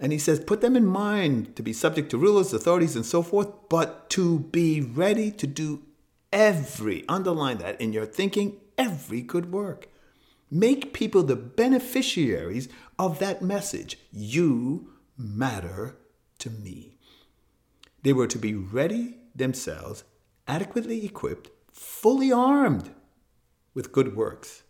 And 0.00 0.10
he 0.10 0.18
says, 0.18 0.40
put 0.40 0.60
them 0.60 0.74
in 0.74 0.84
mind 0.84 1.54
to 1.54 1.62
be 1.62 1.72
subject 1.72 2.10
to 2.10 2.18
rulers, 2.18 2.52
authorities, 2.52 2.96
and 2.96 3.06
so 3.06 3.22
forth, 3.22 3.48
but 3.68 4.10
to 4.10 4.40
be 4.40 4.80
ready 4.80 5.30
to 5.30 5.46
do 5.46 5.82
every, 6.32 7.04
underline 7.08 7.58
that 7.58 7.80
in 7.80 7.92
your 7.92 8.06
thinking, 8.06 8.56
every 8.78 9.20
good 9.20 9.52
work. 9.52 9.88
Make 10.50 10.92
people 10.92 11.22
the 11.22 11.36
beneficiaries 11.36 12.68
of 12.98 13.18
that 13.18 13.42
message. 13.42 13.98
You 14.12 14.90
matter 15.16 15.96
to 16.38 16.50
me. 16.50 16.98
They 18.02 18.12
were 18.12 18.26
to 18.26 18.38
be 18.38 18.54
ready 18.54 19.16
themselves, 19.34 20.04
adequately 20.46 21.04
equipped, 21.04 21.50
fully 21.72 22.32
armed 22.32 22.90
with 23.74 23.92
good 23.92 24.16
works. 24.16 24.62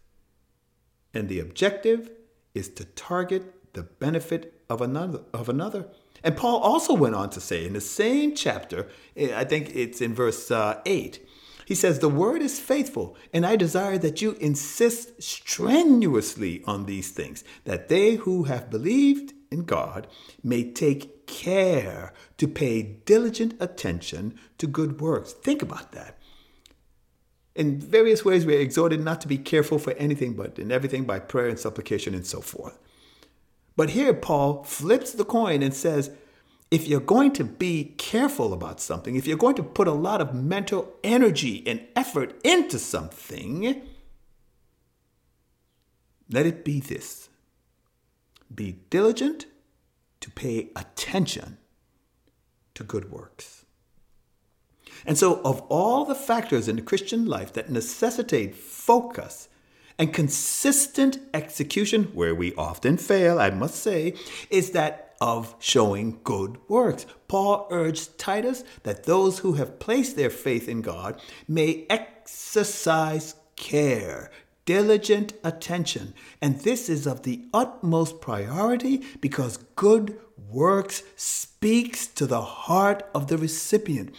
And 1.14 1.28
the 1.28 1.40
objective 1.40 2.10
is 2.54 2.68
to 2.70 2.84
target 2.84 3.72
the 3.72 3.82
benefit 3.82 4.62
of 4.68 4.80
another 4.80 5.22
of 5.32 5.48
another. 5.48 5.86
And 6.22 6.36
Paul 6.36 6.60
also 6.60 6.94
went 6.94 7.14
on 7.14 7.30
to 7.30 7.40
say 7.40 7.66
in 7.66 7.72
the 7.72 7.80
same 7.80 8.34
chapter, 8.34 8.88
I 9.16 9.44
think 9.44 9.74
it's 9.74 10.00
in 10.00 10.14
verse 10.14 10.50
uh, 10.50 10.80
8, 10.86 11.26
he 11.72 11.76
says, 11.76 12.00
The 12.00 12.08
word 12.10 12.42
is 12.42 12.60
faithful, 12.60 13.16
and 13.32 13.46
I 13.46 13.56
desire 13.56 13.96
that 13.96 14.20
you 14.20 14.32
insist 14.32 15.22
strenuously 15.22 16.62
on 16.66 16.84
these 16.84 17.12
things, 17.12 17.44
that 17.64 17.88
they 17.88 18.16
who 18.16 18.42
have 18.42 18.68
believed 18.68 19.32
in 19.50 19.64
God 19.64 20.06
may 20.44 20.70
take 20.70 21.26
care 21.26 22.12
to 22.36 22.46
pay 22.46 22.82
diligent 22.82 23.54
attention 23.58 24.38
to 24.58 24.66
good 24.66 25.00
works. 25.00 25.32
Think 25.32 25.62
about 25.62 25.92
that. 25.92 26.18
In 27.54 27.80
various 27.80 28.22
ways, 28.22 28.44
we're 28.44 28.60
exhorted 28.60 29.00
not 29.00 29.22
to 29.22 29.28
be 29.28 29.38
careful 29.38 29.78
for 29.78 29.94
anything, 29.94 30.34
but 30.34 30.58
in 30.58 30.70
everything 30.70 31.04
by 31.06 31.20
prayer 31.20 31.48
and 31.48 31.58
supplication 31.58 32.14
and 32.14 32.26
so 32.26 32.42
forth. 32.42 32.78
But 33.76 33.90
here, 33.90 34.12
Paul 34.12 34.62
flips 34.64 35.12
the 35.12 35.24
coin 35.24 35.62
and 35.62 35.72
says, 35.72 36.10
if 36.72 36.88
you're 36.88 37.00
going 37.00 37.32
to 37.32 37.44
be 37.44 37.92
careful 37.98 38.54
about 38.54 38.80
something, 38.80 39.14
if 39.14 39.26
you're 39.26 39.36
going 39.36 39.54
to 39.54 39.62
put 39.62 39.86
a 39.86 39.92
lot 39.92 40.22
of 40.22 40.34
mental 40.34 40.94
energy 41.04 41.62
and 41.66 41.86
effort 41.94 42.34
into 42.42 42.78
something, 42.78 43.82
let 46.30 46.46
it 46.46 46.64
be 46.64 46.80
this 46.80 47.28
be 48.54 48.78
diligent 48.88 49.46
to 50.20 50.30
pay 50.30 50.70
attention 50.74 51.58
to 52.74 52.84
good 52.84 53.10
works. 53.10 53.66
And 55.04 55.18
so, 55.18 55.42
of 55.42 55.60
all 55.68 56.06
the 56.06 56.14
factors 56.14 56.68
in 56.68 56.76
the 56.76 56.82
Christian 56.82 57.26
life 57.26 57.52
that 57.52 57.70
necessitate 57.70 58.54
focus 58.54 59.48
and 59.98 60.14
consistent 60.14 61.18
execution, 61.34 62.04
where 62.14 62.34
we 62.34 62.54
often 62.54 62.96
fail, 62.96 63.38
I 63.38 63.50
must 63.50 63.76
say, 63.76 64.14
is 64.48 64.70
that 64.70 65.11
of 65.22 65.54
showing 65.60 66.18
good 66.24 66.58
works. 66.66 67.06
Paul 67.28 67.68
urged 67.70 68.18
Titus 68.18 68.64
that 68.82 69.04
those 69.04 69.38
who 69.38 69.52
have 69.52 69.78
placed 69.78 70.16
their 70.16 70.30
faith 70.30 70.68
in 70.68 70.82
God 70.82 71.20
may 71.46 71.86
exercise 71.88 73.36
care, 73.54 74.32
diligent 74.64 75.34
attention. 75.44 76.12
And 76.40 76.58
this 76.58 76.88
is 76.88 77.06
of 77.06 77.22
the 77.22 77.44
utmost 77.54 78.20
priority 78.20 79.04
because 79.20 79.58
good 79.76 80.18
works 80.50 81.04
speaks 81.14 82.08
to 82.08 82.26
the 82.26 82.42
heart 82.42 83.08
of 83.14 83.28
the 83.28 83.38
recipient. 83.38 84.12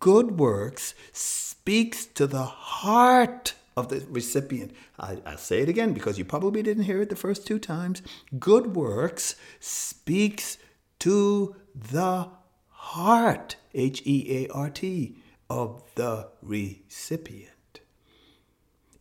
Good 0.00 0.40
works 0.40 0.96
speaks 1.12 2.06
to 2.06 2.26
the 2.26 2.42
heart 2.42 3.54
of 3.80 3.88
the 3.88 4.06
recipient. 4.08 4.72
I, 4.98 5.14
will 5.14 5.36
say 5.38 5.60
it 5.60 5.68
again 5.68 5.92
because 5.92 6.18
you 6.18 6.24
probably 6.24 6.62
didn't 6.62 6.84
hear 6.84 7.02
it 7.02 7.08
the 7.08 7.16
first 7.16 7.46
two 7.46 7.58
times. 7.58 8.02
Good 8.38 8.76
works 8.76 9.34
speaks 9.58 10.58
to 11.00 11.56
the 11.74 12.28
heart, 12.68 13.56
H 13.74 14.02
E 14.04 14.44
A 14.44 14.52
R 14.52 14.70
T, 14.70 15.16
of 15.48 15.82
the 15.96 16.28
recipient. 16.42 17.80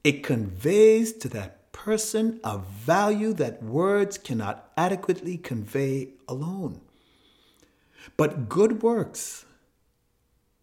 It 0.04 0.24
conveys 0.24 1.14
to 1.14 1.30
that 1.30 1.72
person 1.72 2.40
a 2.44 2.58
value 2.58 3.34
that 3.34 3.62
words 3.62 4.18
cannot 4.18 4.72
adequately 4.76 5.38
convey 5.38 6.10
alone. 6.28 6.82
But 8.18 8.50
good 8.50 8.82
works 8.82 9.46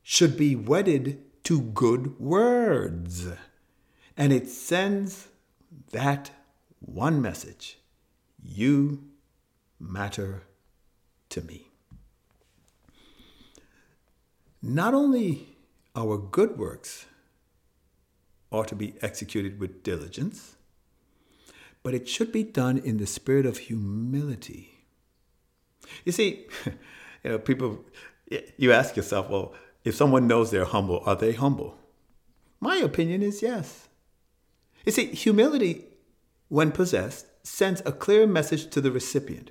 should 0.02 0.36
be 0.36 0.56
wedded 0.56 1.22
to 1.44 1.60
good 1.60 2.18
words. 2.18 3.28
And 4.16 4.32
it 4.32 4.48
sends 4.48 5.28
that 5.92 6.30
one 6.80 7.20
message 7.20 7.78
You 8.42 9.04
matter 9.78 10.44
to 11.30 11.42
me. 11.42 11.68
Not 14.62 14.94
only 14.94 15.56
our 15.94 16.16
good 16.16 16.58
works 16.58 17.06
ought 18.50 18.68
to 18.68 18.74
be 18.74 18.94
executed 19.02 19.60
with 19.60 19.82
diligence, 19.82 20.56
but 21.82 21.94
it 21.94 22.08
should 22.08 22.32
be 22.32 22.42
done 22.42 22.78
in 22.78 22.96
the 22.96 23.06
spirit 23.06 23.46
of 23.46 23.58
humility. 23.58 24.84
You 26.04 26.12
see, 26.12 26.46
you 27.22 27.30
know, 27.30 27.38
people, 27.38 27.84
you 28.56 28.72
ask 28.72 28.96
yourself, 28.96 29.28
well, 29.28 29.54
if 29.84 29.94
someone 29.94 30.26
knows 30.26 30.50
they're 30.50 30.64
humble, 30.64 31.02
are 31.06 31.16
they 31.16 31.32
humble? 31.32 31.78
My 32.60 32.76
opinion 32.78 33.22
is 33.22 33.42
yes. 33.42 33.85
You 34.86 34.92
see, 34.92 35.06
humility, 35.06 35.84
when 36.48 36.70
possessed, 36.70 37.26
sends 37.42 37.82
a 37.84 37.92
clear 37.92 38.26
message 38.26 38.70
to 38.70 38.80
the 38.80 38.92
recipient. 38.92 39.50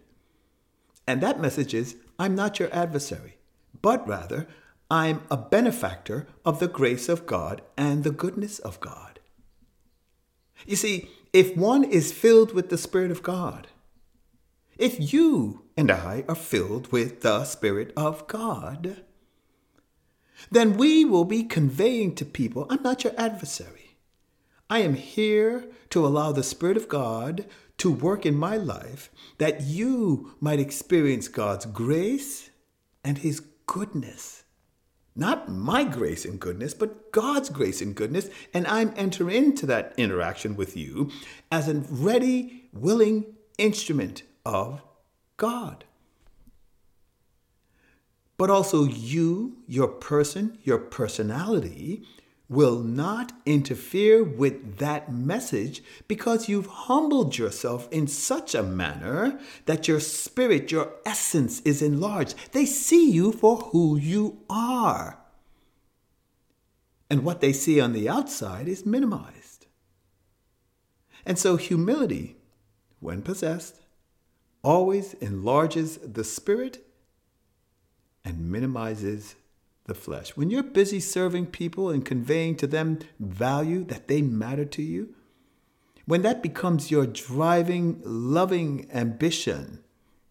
And 1.05 1.21
that 1.21 1.41
message 1.41 1.73
is 1.73 1.97
I'm 2.17 2.33
not 2.35 2.57
your 2.57 2.73
adversary, 2.73 3.37
but 3.81 4.07
rather, 4.07 4.47
I'm 4.89 5.23
a 5.29 5.37
benefactor 5.37 6.27
of 6.45 6.59
the 6.59 6.67
grace 6.67 7.09
of 7.09 7.25
God 7.25 7.61
and 7.77 8.03
the 8.03 8.11
goodness 8.11 8.59
of 8.59 8.79
God. 8.79 9.19
You 10.65 10.77
see, 10.77 11.09
if 11.33 11.55
one 11.57 11.83
is 11.83 12.13
filled 12.13 12.53
with 12.53 12.69
the 12.69 12.77
Spirit 12.77 13.11
of 13.11 13.21
God, 13.21 13.67
if 14.77 15.13
you 15.13 15.65
and 15.75 15.91
I 15.91 16.23
are 16.29 16.35
filled 16.35 16.91
with 16.91 17.21
the 17.21 17.43
Spirit 17.43 17.91
of 17.97 18.27
God, 18.27 19.03
then 20.49 20.77
we 20.77 21.03
will 21.03 21.25
be 21.25 21.43
conveying 21.43 22.15
to 22.15 22.25
people, 22.25 22.67
I'm 22.69 22.83
not 22.83 23.03
your 23.03 23.13
adversary. 23.17 23.84
I 24.69 24.79
am 24.79 24.95
here 24.95 25.65
to 25.91 26.05
allow 26.05 26.31
the 26.31 26.43
Spirit 26.43 26.77
of 26.77 26.89
God 26.89 27.45
to 27.77 27.91
work 27.91 28.25
in 28.25 28.35
my 28.35 28.57
life 28.57 29.11
that 29.37 29.61
you 29.61 30.35
might 30.39 30.59
experience 30.59 31.27
God's 31.27 31.65
grace 31.65 32.49
and 33.03 33.19
His 33.19 33.41
goodness. 33.67 34.43
Not 35.15 35.49
my 35.49 35.83
grace 35.83 36.25
and 36.25 36.39
goodness, 36.39 36.73
but 36.73 37.11
God's 37.11 37.49
grace 37.49 37.81
and 37.81 37.95
goodness. 37.95 38.29
And 38.53 38.67
I'm 38.67 38.93
entering 38.97 39.35
into 39.35 39.65
that 39.67 39.93
interaction 39.97 40.55
with 40.55 40.75
you 40.75 41.09
as 41.51 41.69
a 41.69 41.75
ready, 41.89 42.69
willing 42.73 43.35
instrument 43.57 44.23
of 44.45 44.81
God. 45.37 45.85
But 48.37 48.49
also, 48.49 48.83
you, 48.83 49.59
your 49.67 49.87
person, 49.87 50.57
your 50.63 50.77
personality, 50.77 52.03
will 52.47 52.79
not 52.79 53.31
interfere 53.45 54.23
with 54.23 54.77
that 54.77 55.11
message 55.11 55.81
because 56.07 56.47
you've 56.47 56.67
humbled 56.67 57.37
yourself 57.37 57.87
in 57.91 58.07
such 58.07 58.53
a 58.53 58.63
manner 58.63 59.39
that 59.65 59.87
your 59.87 59.99
spirit, 59.99 60.71
your 60.71 60.93
essence 61.05 61.59
is 61.61 61.81
enlarged. 61.81 62.35
They 62.51 62.65
see 62.65 63.09
you 63.09 63.31
for 63.31 63.57
who 63.57 63.97
you 63.97 64.39
are. 64.49 65.17
And 67.09 67.23
what 67.23 67.41
they 67.41 67.53
see 67.53 67.79
on 67.79 67.93
the 67.93 68.09
outside 68.09 68.67
is 68.67 68.85
minimized. 68.85 69.67
And 71.25 71.39
so, 71.39 71.55
humility, 71.55 72.37
when 72.99 73.21
possessed, 73.21 73.81
always 74.63 75.13
enlarges 75.15 75.97
the 75.97 76.23
spirit 76.23 76.85
and 78.23 78.51
minimizes 78.51 79.35
the 79.85 79.95
flesh. 79.95 80.35
When 80.35 80.49
you're 80.49 80.63
busy 80.63 80.99
serving 80.99 81.47
people 81.47 81.89
and 81.89 82.05
conveying 82.05 82.55
to 82.57 82.67
them 82.67 82.99
value 83.19 83.83
that 83.85 84.07
they 84.07 84.21
matter 84.21 84.65
to 84.65 84.81
you, 84.81 85.15
when 86.05 86.21
that 86.21 86.43
becomes 86.43 86.91
your 86.91 87.07
driving, 87.07 88.01
loving 88.03 88.87
ambition 88.93 89.79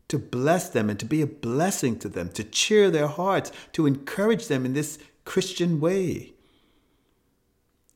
to 0.08 0.18
bless 0.18 0.68
them 0.68 0.90
and 0.90 0.98
to 1.00 1.06
be 1.06 1.22
a 1.22 1.26
blessing 1.26 1.98
to 1.98 2.08
them, 2.08 2.28
to 2.30 2.44
cheer 2.44 2.90
their 2.90 3.08
hearts, 3.08 3.50
to 3.72 3.86
encourage 3.86 4.46
them 4.46 4.64
in 4.64 4.74
this 4.74 4.98
Christian 5.24 5.80
way, 5.80 6.34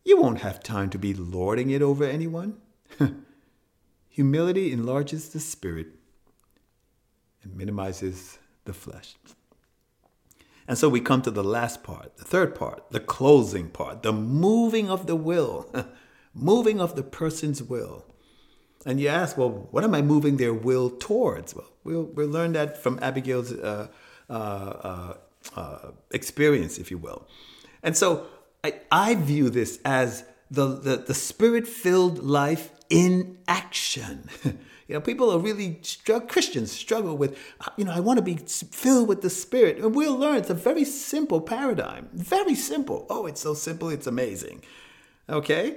you 0.05 0.21
won't 0.21 0.41
have 0.41 0.63
time 0.63 0.91
to 0.91 0.99
be 0.99 1.13
lording 1.13 1.71
it 1.71 1.83
over 1.83 2.05
anyone. 2.05 2.57
Humility 4.09 4.73
enlarges 4.73 5.29
the 5.29 5.41
spirit 5.41 5.89
and 7.43 7.55
minimizes 7.55 8.39
the 8.65 8.73
flesh. 8.73 9.17
And 10.69 10.77
so 10.77 10.91
we 10.91 11.01
come 11.01 11.23
to 11.23 11.31
the 11.31 11.43
last 11.43 11.83
part, 11.83 12.19
the 12.19 12.27
third 12.27 12.55
part, 12.55 12.91
the 12.91 13.01
closing 13.01 13.71
part, 13.71 14.03
the 14.03 14.13
moving 14.13 14.91
of 14.91 15.07
the 15.07 15.17
will, 15.17 15.73
moving 16.35 16.79
of 16.79 16.95
the 16.95 17.03
person's 17.03 17.63
will. 17.63 18.05
and 18.85 19.01
you 19.01 19.09
ask, 19.09 19.39
well, 19.39 19.69
what 19.71 19.83
am 19.83 19.95
I 19.95 20.03
moving 20.03 20.37
their 20.37 20.53
will 20.53 20.91
towards? 20.91 21.55
Well, 21.55 21.73
we'll, 21.85 22.05
we'll 22.05 22.29
learn 22.29 22.53
that 22.53 22.83
from 22.83 22.99
Abigail's 23.01 23.51
uh, 23.51 23.89
uh, 24.29 24.33
uh, 24.33 25.15
uh 25.57 25.91
experience, 26.11 26.77
if 26.77 26.91
you 26.91 26.99
will. 26.99 27.27
And 27.83 27.97
so 27.97 28.27
I, 28.63 28.75
I 28.93 29.15
view 29.15 29.49
this 29.49 29.81
as 29.87 30.25
the, 30.51 30.67
the, 30.67 30.97
the 30.99 31.15
spirit 31.15 31.67
filled 31.67 32.19
life 32.23 32.71
in 32.91 33.39
action. 33.49 34.29
you 34.89 34.95
know, 34.95 35.01
people 35.03 35.31
are 35.31 35.39
really, 35.39 35.81
Christians 36.29 36.73
struggle 36.73 37.17
with, 37.17 37.39
you 37.77 37.85
know, 37.85 37.93
I 37.93 38.01
want 38.01 38.17
to 38.17 38.23
be 38.23 38.37
filled 38.37 39.07
with 39.07 39.21
the 39.21 39.29
Spirit. 39.29 39.77
And 39.77 39.95
we'll 39.95 40.17
learn 40.17 40.37
it's 40.37 40.49
a 40.49 40.55
very 40.55 40.85
simple 40.85 41.43
paradigm. 41.43 42.09
Very 42.15 42.55
simple. 42.55 43.07
Oh, 43.11 43.27
it's 43.27 43.43
so 43.43 43.53
simple, 43.53 43.91
it's 43.91 44.07
amazing. 44.07 44.63
Okay? 45.29 45.77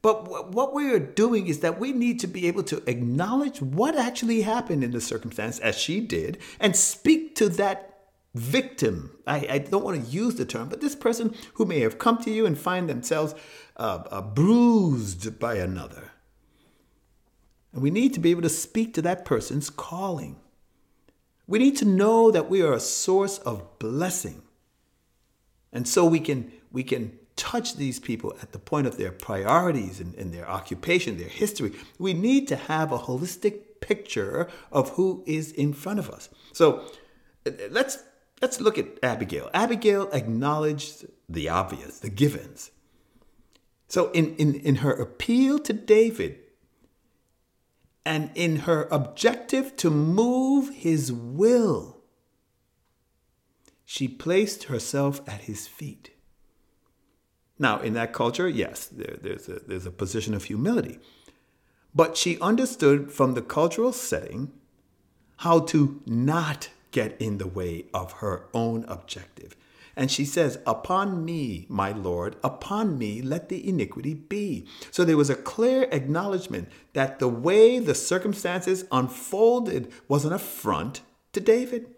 But 0.00 0.52
what 0.52 0.74
we 0.74 0.92
are 0.92 1.00
doing 1.00 1.48
is 1.48 1.58
that 1.60 1.80
we 1.80 1.92
need 1.92 2.20
to 2.20 2.28
be 2.28 2.46
able 2.46 2.62
to 2.64 2.88
acknowledge 2.88 3.60
what 3.60 3.96
actually 3.96 4.42
happened 4.42 4.84
in 4.84 4.92
the 4.92 5.00
circumstance, 5.00 5.58
as 5.58 5.76
she 5.76 6.00
did, 6.00 6.38
and 6.60 6.76
speak 6.76 7.34
to 7.36 7.48
that 7.50 8.10
victim. 8.32 9.16
I, 9.26 9.46
I 9.50 9.58
don't 9.58 9.84
want 9.84 10.04
to 10.04 10.10
use 10.10 10.36
the 10.36 10.44
term, 10.44 10.68
but 10.68 10.80
this 10.80 10.94
person 10.94 11.34
who 11.54 11.64
may 11.64 11.80
have 11.80 11.98
come 11.98 12.18
to 12.18 12.30
you 12.30 12.46
and 12.46 12.56
find 12.56 12.88
themselves 12.88 13.34
uh, 13.76 14.04
uh, 14.10 14.22
bruised 14.22 15.40
by 15.40 15.56
another. 15.56 16.11
And 17.72 17.82
we 17.82 17.90
need 17.90 18.14
to 18.14 18.20
be 18.20 18.30
able 18.30 18.42
to 18.42 18.48
speak 18.48 18.94
to 18.94 19.02
that 19.02 19.24
person's 19.24 19.70
calling. 19.70 20.36
We 21.46 21.58
need 21.58 21.76
to 21.78 21.84
know 21.84 22.30
that 22.30 22.48
we 22.50 22.62
are 22.62 22.72
a 22.72 22.80
source 22.80 23.38
of 23.38 23.78
blessing. 23.78 24.42
And 25.72 25.88
so 25.88 26.04
we 26.04 26.20
can, 26.20 26.52
we 26.70 26.84
can 26.84 27.18
touch 27.36 27.76
these 27.76 27.98
people 27.98 28.34
at 28.42 28.52
the 28.52 28.58
point 28.58 28.86
of 28.86 28.98
their 28.98 29.10
priorities 29.10 30.00
and, 30.00 30.14
and 30.14 30.32
their 30.32 30.48
occupation, 30.48 31.18
their 31.18 31.28
history. 31.28 31.72
We 31.98 32.12
need 32.12 32.46
to 32.48 32.56
have 32.56 32.92
a 32.92 32.98
holistic 32.98 33.80
picture 33.80 34.48
of 34.70 34.90
who 34.90 35.24
is 35.26 35.50
in 35.52 35.72
front 35.72 35.98
of 35.98 36.10
us. 36.10 36.28
So 36.52 36.84
uh, 37.46 37.50
uh, 37.50 37.68
let's 37.70 37.98
let's 38.40 38.60
look 38.60 38.78
at 38.78 38.86
Abigail. 39.02 39.50
Abigail 39.54 40.08
acknowledged 40.12 41.06
the 41.28 41.48
obvious, 41.48 42.00
the 42.00 42.10
givens. 42.10 42.70
So 43.88 44.10
in, 44.12 44.34
in, 44.36 44.54
in 44.54 44.76
her 44.76 44.92
appeal 44.92 45.58
to 45.60 45.72
David 45.72 46.38
and 48.04 48.30
in 48.34 48.56
her 48.60 48.88
objective 48.90 49.76
to 49.76 49.90
move 49.90 50.74
his 50.74 51.12
will, 51.12 52.02
she 53.84 54.08
placed 54.08 54.64
herself 54.64 55.20
at 55.28 55.42
his 55.42 55.68
feet. 55.68 56.10
Now, 57.58 57.80
in 57.80 57.94
that 57.94 58.12
culture, 58.12 58.48
yes, 58.48 58.86
there, 58.86 59.16
there's, 59.20 59.48
a, 59.48 59.60
there's 59.66 59.86
a 59.86 59.90
position 59.90 60.34
of 60.34 60.44
humility. 60.44 60.98
But 61.94 62.16
she 62.16 62.40
understood 62.40 63.12
from 63.12 63.34
the 63.34 63.42
cultural 63.42 63.92
setting 63.92 64.50
how 65.38 65.60
to 65.60 66.00
not 66.06 66.70
get 66.90 67.20
in 67.20 67.38
the 67.38 67.46
way 67.46 67.86
of 67.92 68.12
her 68.14 68.46
own 68.54 68.84
objective. 68.88 69.56
And 69.96 70.10
she 70.10 70.24
says, 70.24 70.58
Upon 70.66 71.24
me, 71.24 71.66
my 71.68 71.92
Lord, 71.92 72.36
upon 72.42 72.98
me 72.98 73.20
let 73.20 73.48
the 73.48 73.66
iniquity 73.68 74.14
be. 74.14 74.66
So 74.90 75.04
there 75.04 75.16
was 75.16 75.30
a 75.30 75.34
clear 75.34 75.88
acknowledgement 75.90 76.68
that 76.94 77.18
the 77.18 77.28
way 77.28 77.78
the 77.78 77.94
circumstances 77.94 78.84
unfolded 78.90 79.92
was 80.08 80.24
an 80.24 80.32
affront 80.32 81.02
to 81.32 81.40
David. 81.40 81.94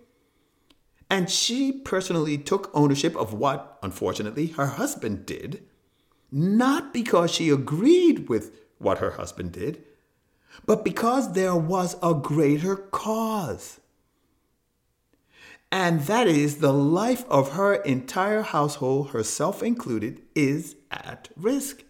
And 1.11 1.31
she 1.31 1.71
personally 1.71 2.39
took 2.39 2.71
ownership 2.75 3.15
of 3.17 3.35
what, 3.35 3.79
unfortunately, 3.83 4.49
her 4.49 4.67
husband 4.67 5.27
did, 5.27 5.63
not 6.33 6.93
because 6.93 7.31
she 7.31 7.51
agreed 7.51 8.29
with 8.29 8.59
what 8.79 8.99
her 8.99 9.13
husband 9.13 9.53
did, 9.53 9.85
but 10.67 10.85
because 10.85 11.33
there 11.33 11.55
was 11.55 11.97
a 12.03 12.15
greater 12.15 12.77
cause. 12.77 13.81
And 15.75 16.03
that 16.03 16.29
is 16.29 16.59
the 16.59 16.73
life 16.73 17.25
of 17.29 17.55
her 17.55 17.75
entire 17.75 18.43
household, 18.43 19.11
herself 19.11 19.61
included, 19.61 20.23
is 20.33 20.77
at 20.89 21.31
risk. 21.35 21.83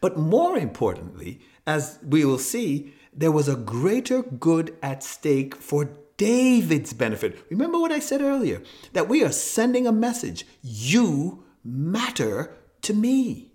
But 0.00 0.16
more 0.16 0.56
importantly, 0.56 1.42
as 1.66 1.98
we 2.02 2.24
will 2.24 2.38
see, 2.38 2.94
there 3.12 3.30
was 3.30 3.46
a 3.46 3.56
greater 3.56 4.22
good 4.22 4.74
at 4.82 5.02
stake 5.02 5.54
for 5.54 5.90
David's 6.16 6.94
benefit. 6.94 7.44
Remember 7.50 7.78
what 7.78 7.92
I 7.92 7.98
said 7.98 8.22
earlier 8.22 8.62
that 8.94 9.06
we 9.06 9.22
are 9.22 9.32
sending 9.32 9.86
a 9.86 9.92
message 9.92 10.46
you 10.62 11.44
matter 11.62 12.56
to 12.80 12.94
me. 12.94 13.52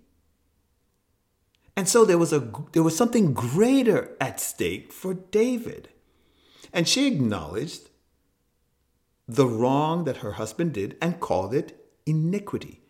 And 1.76 1.88
so 1.88 2.04
there 2.04 2.18
was, 2.18 2.32
a, 2.32 2.52
there 2.70 2.84
was 2.84 2.96
something 2.96 3.34
greater 3.34 4.16
at 4.20 4.38
stake 4.38 4.92
for 4.92 5.12
David. 5.12 5.88
And 6.72 6.86
she 6.86 7.08
acknowledged 7.08 7.90
the 9.28 9.46
wrong 9.46 10.04
that 10.04 10.18
her 10.18 10.32
husband 10.32 10.72
did 10.72 10.96
and 11.02 11.20
called 11.20 11.52
it 11.54 11.84
iniquity. 12.06 12.80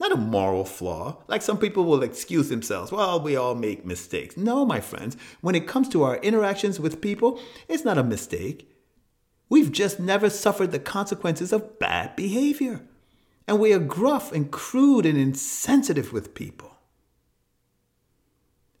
Not 0.00 0.12
a 0.12 0.16
moral 0.16 0.64
flaw, 0.64 1.22
like 1.26 1.42
some 1.42 1.58
people 1.58 1.84
will 1.84 2.02
excuse 2.02 2.48
themselves. 2.48 2.92
Well, 2.92 3.20
we 3.20 3.34
all 3.34 3.54
make 3.54 3.84
mistakes. 3.84 4.36
No, 4.36 4.64
my 4.64 4.80
friends, 4.80 5.16
when 5.40 5.54
it 5.54 5.66
comes 5.66 5.88
to 5.90 6.04
our 6.04 6.18
interactions 6.18 6.78
with 6.78 7.00
people, 7.00 7.40
it's 7.68 7.84
not 7.84 7.98
a 7.98 8.04
mistake. 8.04 8.70
We've 9.48 9.72
just 9.72 9.98
never 9.98 10.30
suffered 10.30 10.70
the 10.70 10.78
consequences 10.78 11.52
of 11.52 11.78
bad 11.78 12.14
behavior. 12.14 12.82
And 13.48 13.58
we 13.58 13.72
are 13.72 13.78
gruff 13.78 14.30
and 14.30 14.50
crude 14.50 15.06
and 15.06 15.18
insensitive 15.18 16.12
with 16.12 16.34
people. 16.34 16.67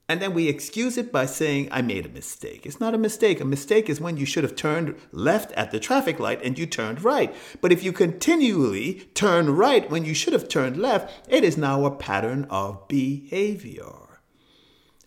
And 0.08 0.22
then 0.22 0.32
we 0.32 0.48
excuse 0.48 0.96
it 0.96 1.12
by 1.12 1.26
saying, 1.26 1.68
I 1.70 1.82
made 1.82 2.06
a 2.06 2.10
mistake. 2.10 2.64
It's 2.64 2.80
not 2.80 2.94
a 2.94 2.98
mistake. 2.98 3.40
A 3.40 3.44
mistake 3.44 3.90
is 3.90 4.00
when 4.00 4.16
you 4.16 4.24
should 4.24 4.42
have 4.42 4.56
turned 4.56 4.96
left 5.12 5.52
at 5.52 5.70
the 5.70 5.78
traffic 5.78 6.18
light 6.18 6.42
and 6.42 6.58
you 6.58 6.64
turned 6.64 7.04
right. 7.04 7.34
But 7.60 7.72
if 7.72 7.82
you 7.82 7.92
continually 7.92 9.08
turn 9.12 9.50
right 9.50 9.90
when 9.90 10.06
you 10.06 10.14
should 10.14 10.32
have 10.32 10.48
turned 10.48 10.78
left, 10.78 11.28
it 11.28 11.44
is 11.44 11.58
now 11.58 11.84
a 11.84 11.94
pattern 11.94 12.46
of 12.48 12.88
behavior. 12.88 14.20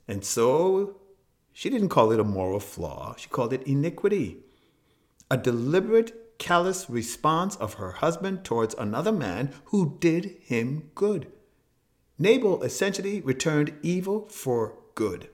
And 0.08 0.24
so 0.24 0.98
she 1.52 1.72
didn't 1.72 1.90
call 1.90 2.12
it 2.12 2.20
a 2.20 2.24
moral 2.24 2.60
flaw, 2.60 3.16
she 3.18 3.28
called 3.28 3.54
it 3.54 3.64
iniquity 3.64 4.44
a 5.32 5.38
deliberate, 5.38 6.38
callous 6.38 6.90
response 6.90 7.56
of 7.56 7.76
her 7.76 7.92
husband 7.94 8.44
towards 8.44 8.76
another 8.76 9.14
man 9.14 9.50
who 9.66 9.98
did 10.02 10.26
him 10.42 10.92
good. 10.94 11.32
Nabal 12.20 12.62
essentially 12.64 13.22
returned 13.22 13.74
evil 13.82 14.28
for 14.28 14.78
good. 14.96 15.30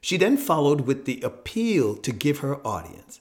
She 0.00 0.16
then 0.16 0.36
followed 0.36 0.82
with 0.82 1.04
the 1.04 1.20
appeal 1.22 1.96
to 1.96 2.12
give 2.12 2.38
her 2.38 2.66
audience. 2.66 3.20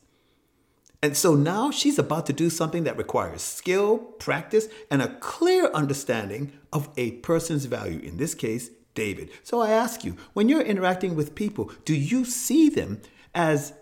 And 1.02 1.16
so 1.16 1.36
now 1.36 1.70
she's 1.70 2.00
about 2.00 2.26
to 2.28 2.34
do 2.34 2.50
something 2.50 2.84
that 2.86 2.98
requires 2.98 3.42
skill, 3.42 3.98
practice, 3.98 4.68
and 4.90 5.02
a 5.02 5.16
clear 5.20 5.68
understanding 5.68 6.54
of 6.74 6.90
a 6.98 7.12
person's 7.12 7.66
value, 7.66 8.00
in 8.00 8.18
this 8.18 8.34
case, 8.34 8.70
David. 8.96 9.30
So 9.44 9.62
I 9.62 9.70
ask 9.70 10.04
you, 10.04 10.18
when 10.34 10.50
you're 10.50 10.62
interacting 10.62 11.16
with 11.16 11.36
people, 11.36 11.72
do 11.86 11.94
you 11.96 12.26
see 12.26 12.70
them 12.70 13.02
as 13.34 13.74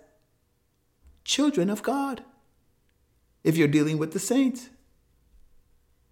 children 1.26 1.70
of 1.70 1.84
God. 1.84 2.24
If 3.44 3.58
you're 3.58 3.68
dealing 3.68 3.98
with 3.98 4.14
the 4.14 4.20
saints, 4.20 4.70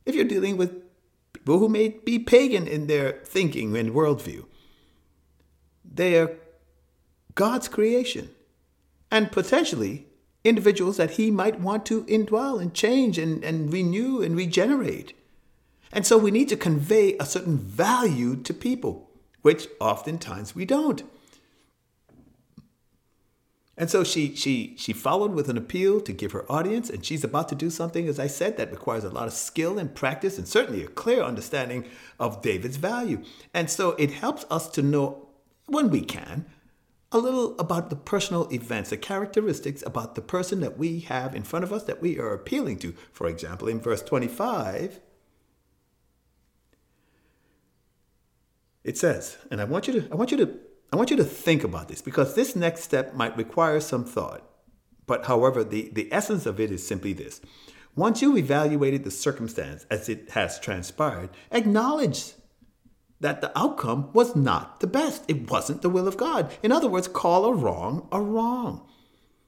if 0.06 0.16
you're 0.16 0.26
dealing 0.26 0.58
with 0.58 0.82
people 1.32 1.60
who 1.60 1.70
may 1.70 1.90
be 1.90 2.20
pagan 2.20 2.68
in 2.68 2.88
their 2.88 3.22
thinking 3.24 3.76
and 3.78 3.92
worldview, 3.92 4.46
they 5.94 6.18
are 6.20 6.32
God's 7.36 7.68
creation 7.68 8.30
and 9.12 9.32
potentially 9.32 10.08
individuals 10.44 10.98
that 10.98 11.12
He 11.12 11.32
might 11.32 11.60
want 11.60 11.86
to 11.86 12.04
indwell 12.06 12.62
and 12.62 12.74
change 12.74 13.18
and, 13.18 13.44
and 13.44 13.72
renew 13.72 14.22
and 14.22 14.36
regenerate. 14.36 15.14
And 15.92 16.06
so 16.06 16.18
we 16.18 16.32
need 16.32 16.50
to 16.50 16.58
convey 16.58 17.16
a 17.20 17.26
certain 17.26 17.58
value 17.58 18.36
to 18.38 18.54
people, 18.54 19.12
which 19.42 19.68
oftentimes 19.80 20.56
we 20.56 20.66
don't. 20.66 21.04
And 23.76 23.90
so 23.90 24.04
she 24.04 24.36
she 24.36 24.76
she 24.78 24.94
followed 24.94 25.34
with 25.34 25.50
an 25.50 25.58
appeal 25.58 26.00
to 26.02 26.14
give 26.14 26.32
her 26.32 26.52
audience, 26.52 26.92
and 26.92 27.04
she's 27.04 27.24
about 27.24 27.50
to 27.50 27.56
do 27.56 27.72
something, 27.72 28.08
as 28.08 28.20
I 28.20 28.28
said, 28.28 28.56
that 28.58 28.72
requires 28.72 29.04
a 29.04 29.10
lot 29.10 29.28
of 29.28 29.34
skill 29.34 29.80
and 29.80 29.94
practice, 29.94 30.38
and 30.38 30.48
certainly 30.48 30.84
a 30.84 30.88
clear 30.88 31.24
understanding 31.24 31.86
of 32.20 32.44
David's 32.44 32.78
value. 32.78 33.24
And 33.52 33.70
so 33.72 33.92
it 33.92 34.12
helps 34.12 34.46
us 34.52 34.70
to 34.70 34.84
know, 34.84 35.23
when 35.66 35.90
we 35.90 36.02
can, 36.02 36.46
a 37.12 37.18
little 37.20 37.58
about 37.60 37.90
the 37.90 37.96
personal 37.96 38.48
events, 38.52 38.90
the 38.90 38.98
characteristics 38.98 39.84
about 39.86 40.16
the 40.16 40.22
person 40.22 40.62
that 40.62 40.78
we 40.78 41.02
have 41.02 41.36
in 41.36 41.44
front 41.44 41.64
of 41.64 41.72
us 41.72 41.84
that 41.84 42.02
we 42.02 42.20
are 42.20 42.34
appealing 42.34 42.80
to. 42.80 42.94
For 43.12 43.28
example, 43.28 43.68
in 43.68 43.80
verse 43.80 44.02
25, 44.02 45.00
it 48.84 48.98
says, 48.98 49.38
and 49.52 49.62
I 49.62 49.66
want 49.66 49.88
you 49.88 50.02
to 50.02 50.12
I 50.12 50.16
want 50.16 50.32
you 50.32 50.38
to 50.38 50.60
I 50.92 50.96
want 50.96 51.12
you 51.12 51.18
to 51.18 51.24
think 51.24 51.64
about 51.64 51.88
this 51.88 52.02
because 52.02 52.34
this 52.34 52.56
next 52.56 52.82
step 52.84 53.14
might 53.14 53.38
require 53.38 53.80
some 53.80 54.06
thought. 54.06 54.44
But 55.06 55.26
however, 55.26 55.64
the, 55.64 55.90
the 55.94 56.12
essence 56.12 56.46
of 56.46 56.60
it 56.60 56.72
is 56.72 56.86
simply 56.86 57.14
this. 57.14 57.42
Once 57.96 58.22
you've 58.22 58.38
evaluated 58.38 59.04
the 59.04 59.12
circumstance 59.12 59.86
as 59.92 60.10
it 60.10 60.32
has 60.32 60.60
transpired, 60.60 61.30
acknowledge 61.52 62.34
that 63.24 63.40
the 63.40 63.58
outcome 63.58 64.10
was 64.14 64.36
not 64.36 64.82
the 64.82 64.88
best. 64.88 65.24
It 65.30 65.50
wasn't 65.50 65.82
the 65.82 65.90
will 65.90 66.08
of 66.08 66.18
God. 66.18 66.52
In 66.62 66.74
other 66.74 66.90
words, 66.90 67.08
call 67.08 67.46
a 67.46 67.54
wrong 67.54 68.08
a 68.12 68.22
wrong. 68.22 68.86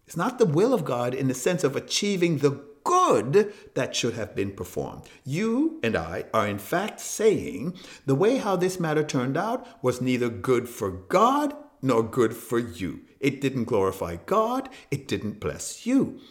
It's 0.07 0.15
not 0.15 0.39
the 0.39 0.45
will 0.45 0.73
of 0.73 0.85
God 0.85 1.13
in 1.13 1.27
the 1.27 1.33
sense 1.33 1.63
of 1.63 1.75
achieving 1.75 2.37
the 2.37 2.63
good 2.85 3.53
that 3.73 3.95
should 3.95 4.13
have 4.13 4.33
been 4.33 4.51
performed. 4.51 5.03
You 5.25 5.79
and 5.83 5.97
I 5.97 6.25
are 6.33 6.47
in 6.47 6.59
fact 6.59 7.01
saying 7.01 7.77
the 8.05 8.15
way 8.15 8.37
how 8.37 8.55
this 8.55 8.79
matter 8.79 9.03
turned 9.03 9.35
out 9.35 9.67
was 9.83 10.01
neither 10.01 10.29
good 10.29 10.69
for 10.69 10.91
God 10.91 11.53
nor 11.81 12.01
good 12.01 12.33
for 12.33 12.59
you. 12.59 13.01
It 13.19 13.41
didn't 13.41 13.65
glorify 13.65 14.17
God, 14.25 14.69
it 14.89 15.07
didn't 15.07 15.39
bless 15.41 15.85
you. 15.85 16.21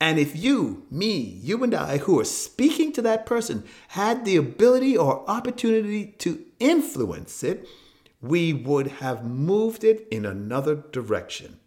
And 0.00 0.18
if 0.18 0.34
you, 0.34 0.86
me, 0.90 1.18
you 1.18 1.62
and 1.62 1.74
I, 1.74 1.98
who 1.98 2.18
are 2.18 2.24
speaking 2.24 2.90
to 2.92 3.02
that 3.02 3.26
person, 3.26 3.64
had 3.88 4.24
the 4.24 4.36
ability 4.36 4.96
or 4.96 5.28
opportunity 5.28 6.06
to 6.18 6.42
influence 6.58 7.44
it, 7.44 7.68
we 8.22 8.54
would 8.54 8.86
have 8.86 9.24
moved 9.24 9.84
it 9.84 10.08
in 10.10 10.24
another 10.24 10.74
direction. 10.74 11.58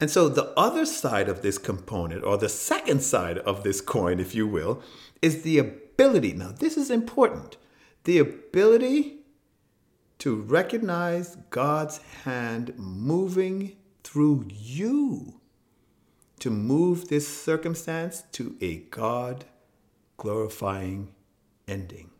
And 0.00 0.10
so, 0.10 0.28
the 0.28 0.52
other 0.56 0.84
side 0.84 1.28
of 1.28 1.42
this 1.42 1.58
component, 1.58 2.24
or 2.24 2.36
the 2.36 2.48
second 2.48 3.02
side 3.02 3.38
of 3.38 3.62
this 3.62 3.80
coin, 3.80 4.18
if 4.18 4.34
you 4.34 4.46
will, 4.46 4.82
is 5.20 5.42
the 5.42 5.58
ability. 5.58 6.32
Now, 6.32 6.52
this 6.52 6.76
is 6.76 6.90
important 6.90 7.56
the 8.04 8.18
ability 8.18 9.18
to 10.18 10.34
recognize 10.34 11.36
God's 11.50 11.98
hand 12.24 12.74
moving 12.76 13.76
through 14.02 14.46
you 14.48 15.40
to 16.42 16.50
move 16.50 17.06
this 17.06 17.28
circumstance 17.28 18.24
to 18.32 18.56
a 18.60 18.78
God 18.78 19.44
glorifying 20.16 21.14
ending. 21.68 22.10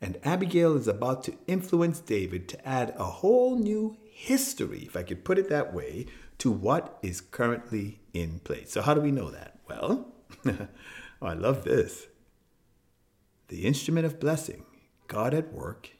And 0.00 0.18
Abigail 0.24 0.76
is 0.76 0.88
about 0.88 1.22
to 1.22 1.34
influence 1.46 2.00
David 2.00 2.48
to 2.48 2.68
add 2.68 2.96
a 2.98 3.04
whole 3.04 3.56
new 3.56 3.96
history, 4.10 4.80
if 4.80 4.96
I 4.96 5.04
could 5.04 5.24
put 5.24 5.38
it 5.38 5.48
that 5.50 5.72
way, 5.72 6.06
to 6.38 6.50
what 6.50 6.98
is 7.00 7.20
currently 7.20 8.00
in 8.12 8.40
place. 8.40 8.72
So, 8.72 8.82
how 8.82 8.92
do 8.92 9.02
we 9.02 9.12
know 9.12 9.30
that? 9.30 9.60
Well, 9.68 10.12
oh, 10.44 10.66
I 11.22 11.34
love 11.34 11.62
this. 11.62 12.08
The 13.46 13.66
instrument 13.66 14.04
of 14.04 14.18
blessing, 14.18 14.64
God 15.06 15.32
at 15.32 15.52
work 15.52 15.90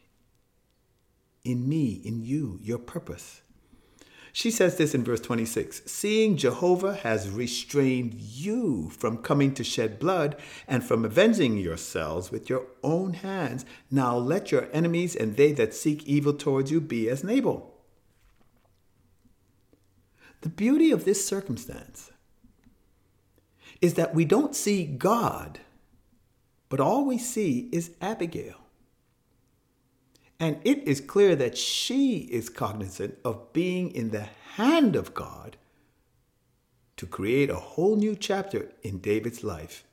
in 1.44 1.68
me, 1.68 2.02
in 2.04 2.24
you, 2.24 2.58
your 2.60 2.78
purpose. 2.78 3.42
She 4.38 4.52
says 4.52 4.76
this 4.76 4.94
in 4.94 5.02
verse 5.02 5.18
26 5.18 5.82
Seeing 5.86 6.36
Jehovah 6.36 6.94
has 6.94 7.28
restrained 7.28 8.14
you 8.14 8.88
from 8.90 9.18
coming 9.18 9.52
to 9.54 9.64
shed 9.64 9.98
blood 9.98 10.36
and 10.68 10.84
from 10.84 11.04
avenging 11.04 11.58
yourselves 11.58 12.30
with 12.30 12.48
your 12.48 12.66
own 12.84 13.14
hands, 13.14 13.66
now 13.90 14.16
let 14.16 14.52
your 14.52 14.68
enemies 14.72 15.16
and 15.16 15.36
they 15.36 15.50
that 15.54 15.74
seek 15.74 16.06
evil 16.06 16.32
towards 16.32 16.70
you 16.70 16.80
be 16.80 17.08
as 17.08 17.24
Nabal. 17.24 17.74
The 20.42 20.50
beauty 20.50 20.92
of 20.92 21.04
this 21.04 21.26
circumstance 21.26 22.12
is 23.80 23.94
that 23.94 24.14
we 24.14 24.24
don't 24.24 24.54
see 24.54 24.84
God, 24.84 25.58
but 26.68 26.78
all 26.78 27.04
we 27.04 27.18
see 27.18 27.68
is 27.72 27.90
Abigail. 28.00 28.67
And 30.40 30.60
it 30.64 30.84
is 30.84 31.00
clear 31.00 31.34
that 31.36 31.58
she 31.58 32.18
is 32.18 32.48
cognizant 32.48 33.18
of 33.24 33.52
being 33.52 33.90
in 33.90 34.10
the 34.10 34.28
hand 34.54 34.94
of 34.94 35.14
God 35.14 35.56
to 36.96 37.06
create 37.06 37.50
a 37.50 37.56
whole 37.56 37.96
new 37.96 38.14
chapter 38.14 38.70
in 38.82 38.98
David's 38.98 39.42
life 39.42 39.84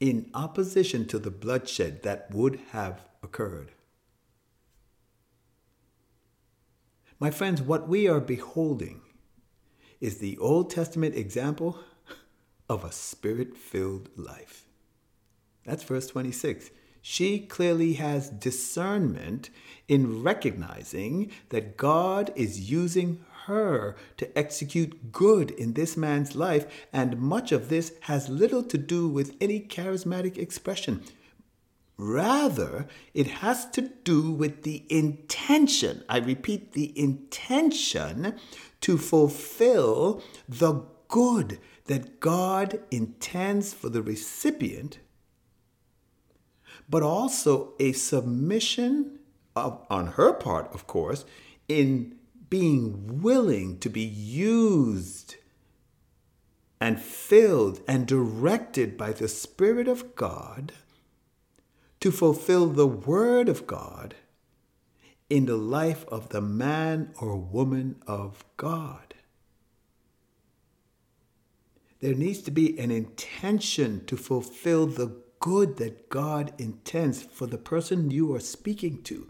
in 0.00 0.30
opposition 0.34 1.06
to 1.06 1.18
the 1.18 1.30
bloodshed 1.30 2.02
that 2.02 2.30
would 2.32 2.60
have 2.70 3.02
occurred. 3.22 3.72
My 7.18 7.30
friends, 7.30 7.60
what 7.60 7.88
we 7.88 8.06
are 8.06 8.20
beholding 8.20 9.00
is 10.00 10.18
the 10.18 10.38
Old 10.38 10.70
Testament 10.70 11.16
example 11.16 11.80
of 12.68 12.84
a 12.84 12.92
spirit 12.92 13.56
filled 13.56 14.10
life. 14.16 14.64
That's 15.64 15.82
verse 15.82 16.06
26 16.06 16.70
she 17.02 17.38
clearly 17.40 17.94
has 17.94 18.28
discernment 18.28 19.50
in 19.88 20.22
recognizing 20.22 21.30
that 21.48 21.76
God 21.76 22.32
is 22.36 22.70
using 22.70 23.24
her 23.46 23.96
to 24.18 24.38
execute 24.38 25.10
good 25.10 25.50
in 25.52 25.72
this 25.72 25.96
man's 25.96 26.36
life, 26.36 26.66
and 26.92 27.18
much 27.18 27.50
of 27.50 27.68
this 27.70 27.92
has 28.02 28.28
little 28.28 28.62
to 28.62 28.76
do 28.76 29.08
with 29.08 29.34
any 29.40 29.60
charismatic 29.60 30.36
expression. 30.36 31.02
Rather, 31.96 32.86
it 33.12 33.26
has 33.26 33.68
to 33.70 33.90
do 34.04 34.30
with 34.30 34.62
the 34.62 34.84
intention. 34.88 36.04
I 36.08 36.18
repeat, 36.18 36.72
the 36.72 36.92
intention 36.96 38.36
to 38.82 38.98
fulfill 38.98 40.22
the 40.48 40.84
good 41.08 41.58
that 41.86 42.20
God 42.20 42.80
intends 42.90 43.72
for 43.72 43.88
the 43.88 44.02
recipient 44.02 44.98
but 46.88 47.02
also 47.02 47.74
a 47.78 47.92
submission 47.92 49.18
of, 49.54 49.84
on 49.90 50.08
her 50.08 50.32
part, 50.32 50.72
of 50.72 50.86
course, 50.86 51.24
in 51.68 52.16
being 52.48 53.20
willing 53.22 53.78
to 53.78 53.90
be 53.90 54.02
used 54.02 55.36
and 56.80 57.00
filled 57.00 57.80
and 57.86 58.06
directed 58.06 58.96
by 58.96 59.12
the 59.12 59.28
Spirit 59.28 59.88
of 59.88 60.14
God 60.14 60.72
to 62.00 62.10
fulfill 62.10 62.68
the 62.68 62.86
Word 62.86 63.48
of 63.48 63.66
God 63.66 64.14
in 65.28 65.46
the 65.46 65.56
life 65.56 66.06
of 66.08 66.30
the 66.30 66.40
man 66.40 67.12
or 67.20 67.36
woman 67.36 67.96
of 68.06 68.44
God. 68.56 69.14
There 72.00 72.14
needs 72.14 72.40
to 72.42 72.52
be 72.52 72.78
an 72.78 72.90
intention 72.90 74.04
to 74.06 74.16
fulfill 74.16 74.86
the 74.86 75.16
good 75.40 75.76
that 75.76 76.08
God 76.08 76.52
intends 76.58 77.22
for 77.22 77.46
the 77.46 77.58
person 77.58 78.10
you 78.10 78.34
are 78.34 78.40
speaking 78.40 79.02
to. 79.04 79.28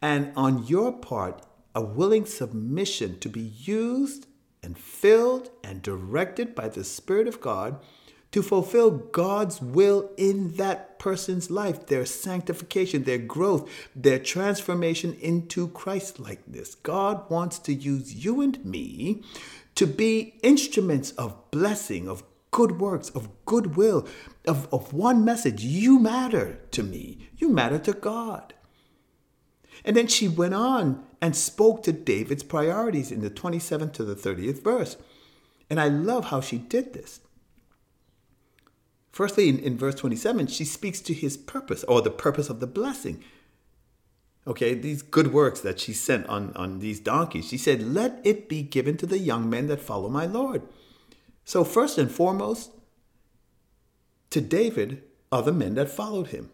And 0.00 0.32
on 0.36 0.66
your 0.66 0.92
part, 0.92 1.42
a 1.74 1.82
willing 1.82 2.26
submission 2.26 3.18
to 3.20 3.28
be 3.28 3.40
used 3.40 4.26
and 4.62 4.78
filled 4.78 5.50
and 5.62 5.82
directed 5.82 6.54
by 6.54 6.68
the 6.68 6.84
Spirit 6.84 7.28
of 7.28 7.40
God 7.40 7.80
to 8.30 8.42
fulfill 8.42 8.90
God's 8.90 9.62
will 9.62 10.10
in 10.16 10.56
that 10.56 10.98
person's 10.98 11.50
life, 11.50 11.86
their 11.86 12.04
sanctification, 12.04 13.04
their 13.04 13.18
growth, 13.18 13.70
their 13.96 14.18
transformation 14.18 15.16
into 15.20 15.68
Christ 15.68 16.20
likeness. 16.20 16.74
God 16.74 17.28
wants 17.30 17.58
to 17.60 17.72
use 17.72 18.24
you 18.24 18.40
and 18.42 18.62
me 18.64 19.22
to 19.76 19.86
be 19.86 20.34
instruments 20.42 21.12
of 21.12 21.50
blessing, 21.50 22.08
of 22.08 22.22
good 22.50 22.80
works, 22.80 23.10
of 23.10 23.28
goodwill, 23.44 24.06
of, 24.46 24.72
of 24.72 24.92
one 24.92 25.24
message. 25.24 25.62
You 25.62 25.98
matter 25.98 26.60
to 26.72 26.82
me. 26.82 27.28
You 27.36 27.48
matter 27.48 27.78
to 27.80 27.92
God. 27.92 28.54
And 29.84 29.96
then 29.96 30.06
she 30.06 30.28
went 30.28 30.54
on 30.54 31.04
and 31.20 31.36
spoke 31.36 31.82
to 31.84 31.92
David's 31.92 32.42
priorities 32.42 33.12
in 33.12 33.20
the 33.20 33.30
27th 33.30 33.92
to 33.94 34.04
the 34.04 34.14
30th 34.14 34.62
verse. 34.62 34.96
And 35.70 35.80
I 35.80 35.88
love 35.88 36.26
how 36.26 36.40
she 36.40 36.58
did 36.58 36.92
this. 36.92 37.20
Firstly, 39.12 39.48
in, 39.48 39.58
in 39.58 39.76
verse 39.76 39.94
27, 39.96 40.46
she 40.46 40.64
speaks 40.64 41.00
to 41.00 41.14
his 41.14 41.36
purpose 41.36 41.84
or 41.84 42.00
the 42.00 42.10
purpose 42.10 42.48
of 42.48 42.60
the 42.60 42.66
blessing. 42.66 43.22
Okay, 44.46 44.74
these 44.74 45.02
good 45.02 45.32
works 45.32 45.60
that 45.60 45.78
she 45.78 45.92
sent 45.92 46.26
on, 46.26 46.52
on 46.54 46.78
these 46.78 47.00
donkeys. 47.00 47.48
She 47.48 47.58
said, 47.58 47.82
Let 47.82 48.20
it 48.24 48.48
be 48.48 48.62
given 48.62 48.96
to 48.98 49.06
the 49.06 49.18
young 49.18 49.50
men 49.50 49.66
that 49.66 49.80
follow 49.80 50.08
my 50.08 50.24
Lord. 50.24 50.62
So, 51.48 51.64
first 51.64 51.96
and 51.96 52.10
foremost, 52.10 52.72
to 54.28 54.42
David 54.42 55.02
are 55.32 55.40
the 55.40 55.50
men 55.50 55.76
that 55.76 55.88
followed 55.88 56.26
him. 56.26 56.50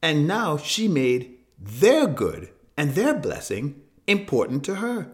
And 0.00 0.24
now 0.28 0.56
she 0.56 0.86
made 0.86 1.38
their 1.58 2.06
good 2.06 2.50
and 2.76 2.92
their 2.92 3.12
blessing 3.12 3.82
important 4.06 4.62
to 4.66 4.76
her. 4.76 5.08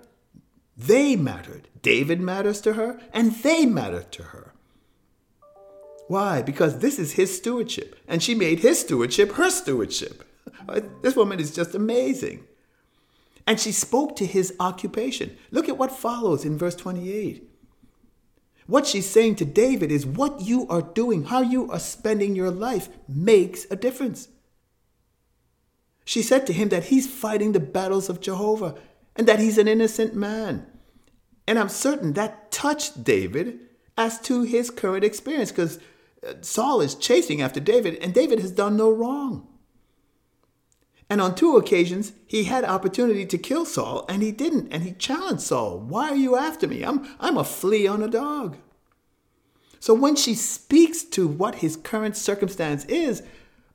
They 0.77 1.17
mattered. 1.17 1.69
David 1.81 2.21
matters 2.21 2.61
to 2.61 2.75
her, 2.75 3.01
and 3.15 3.33
they 3.37 3.65
matter 3.65 4.03
to 4.03 4.23
her. 4.23 4.53
Why? 6.09 6.43
Because 6.43 6.81
this 6.81 6.99
is 6.99 7.13
his 7.13 7.35
stewardship, 7.35 7.99
and 8.07 8.23
she 8.23 8.35
made 8.35 8.59
his 8.59 8.81
stewardship 8.81 9.33
her 9.33 9.49
stewardship. 9.49 10.29
This 11.01 11.17
woman 11.17 11.41
is 11.41 11.55
just 11.55 11.75
amazing. 11.75 12.45
And 13.47 13.59
she 13.59 13.73
spoke 13.73 14.15
to 14.17 14.27
his 14.27 14.55
occupation. 14.61 15.39
Look 15.51 15.71
at 15.71 15.79
what 15.79 15.91
follows 15.91 16.45
in 16.45 16.59
verse 16.59 16.77
28. 16.77 17.49
What 18.67 18.87
she's 18.87 19.09
saying 19.09 19.37
to 19.37 19.45
David 19.45 19.91
is 19.91 20.07
what 20.07 20.41
you 20.41 20.67
are 20.69 20.83
doing, 20.83 21.25
how 21.25 21.41
you 21.41 21.71
are 21.71 21.79
spending 21.79 22.37
your 22.37 22.51
life 22.51 22.89
makes 23.09 23.67
a 23.71 23.77
difference. 23.77 24.29
She 26.05 26.23
said 26.23 26.47
to 26.47 26.53
him 26.53 26.69
that 26.71 26.85
he's 26.85 27.13
fighting 27.13 27.53
the 27.53 27.61
battles 27.61 28.09
of 28.09 28.21
Jehovah 28.21 28.77
and 29.17 29.27
that 29.29 29.41
he's 29.41 29.59
an 29.59 29.69
innocent 29.69 30.15
man. 30.15 30.67
And 31.47 31.59
I'm 31.59 31.69
certain 31.69 32.15
that 32.15 32.51
touched 32.51 33.05
David 33.05 33.61
as 33.97 34.21
to 34.23 34.43
his 34.43 34.71
current 34.71 35.05
experience 35.05 35.51
because 35.51 35.79
uh, 36.27 36.35
Saul 36.41 36.81
is 36.81 36.95
chasing 36.95 37.43
after 37.43 37.61
David, 37.61 37.97
and 37.97 38.15
David 38.15 38.39
has 38.39 38.53
done 38.53 38.77
no 38.77 38.91
wrong. 38.91 39.49
And 41.13 41.21
on 41.21 41.35
two 41.35 41.59
occasions, 41.59 42.15
he 42.27 42.45
had 42.45 42.65
opportunity 42.65 43.27
to 43.27 43.37
kill 43.37 43.67
Saul, 43.67 44.07
and 44.09 44.23
he 44.23 44.33
didn't. 44.33 44.73
And 44.73 44.83
he 44.83 44.93
challenged 44.93 45.43
Saul, 45.43 45.79
Why 45.79 46.09
are 46.09 46.17
you 46.17 46.37
after 46.37 46.67
me? 46.67 46.83
I'm, 46.83 47.07
I'm 47.21 47.37
a 47.37 47.45
flea 47.45 47.87
on 47.87 48.03
a 48.03 48.09
dog. 48.09 48.57
So 49.79 49.93
when 49.93 50.17
she 50.17 50.35
speaks 50.35 51.05
to 51.05 51.29
what 51.29 51.57
his 51.57 51.77
current 51.77 52.17
circumstance 52.17 52.87
is, 52.87 53.23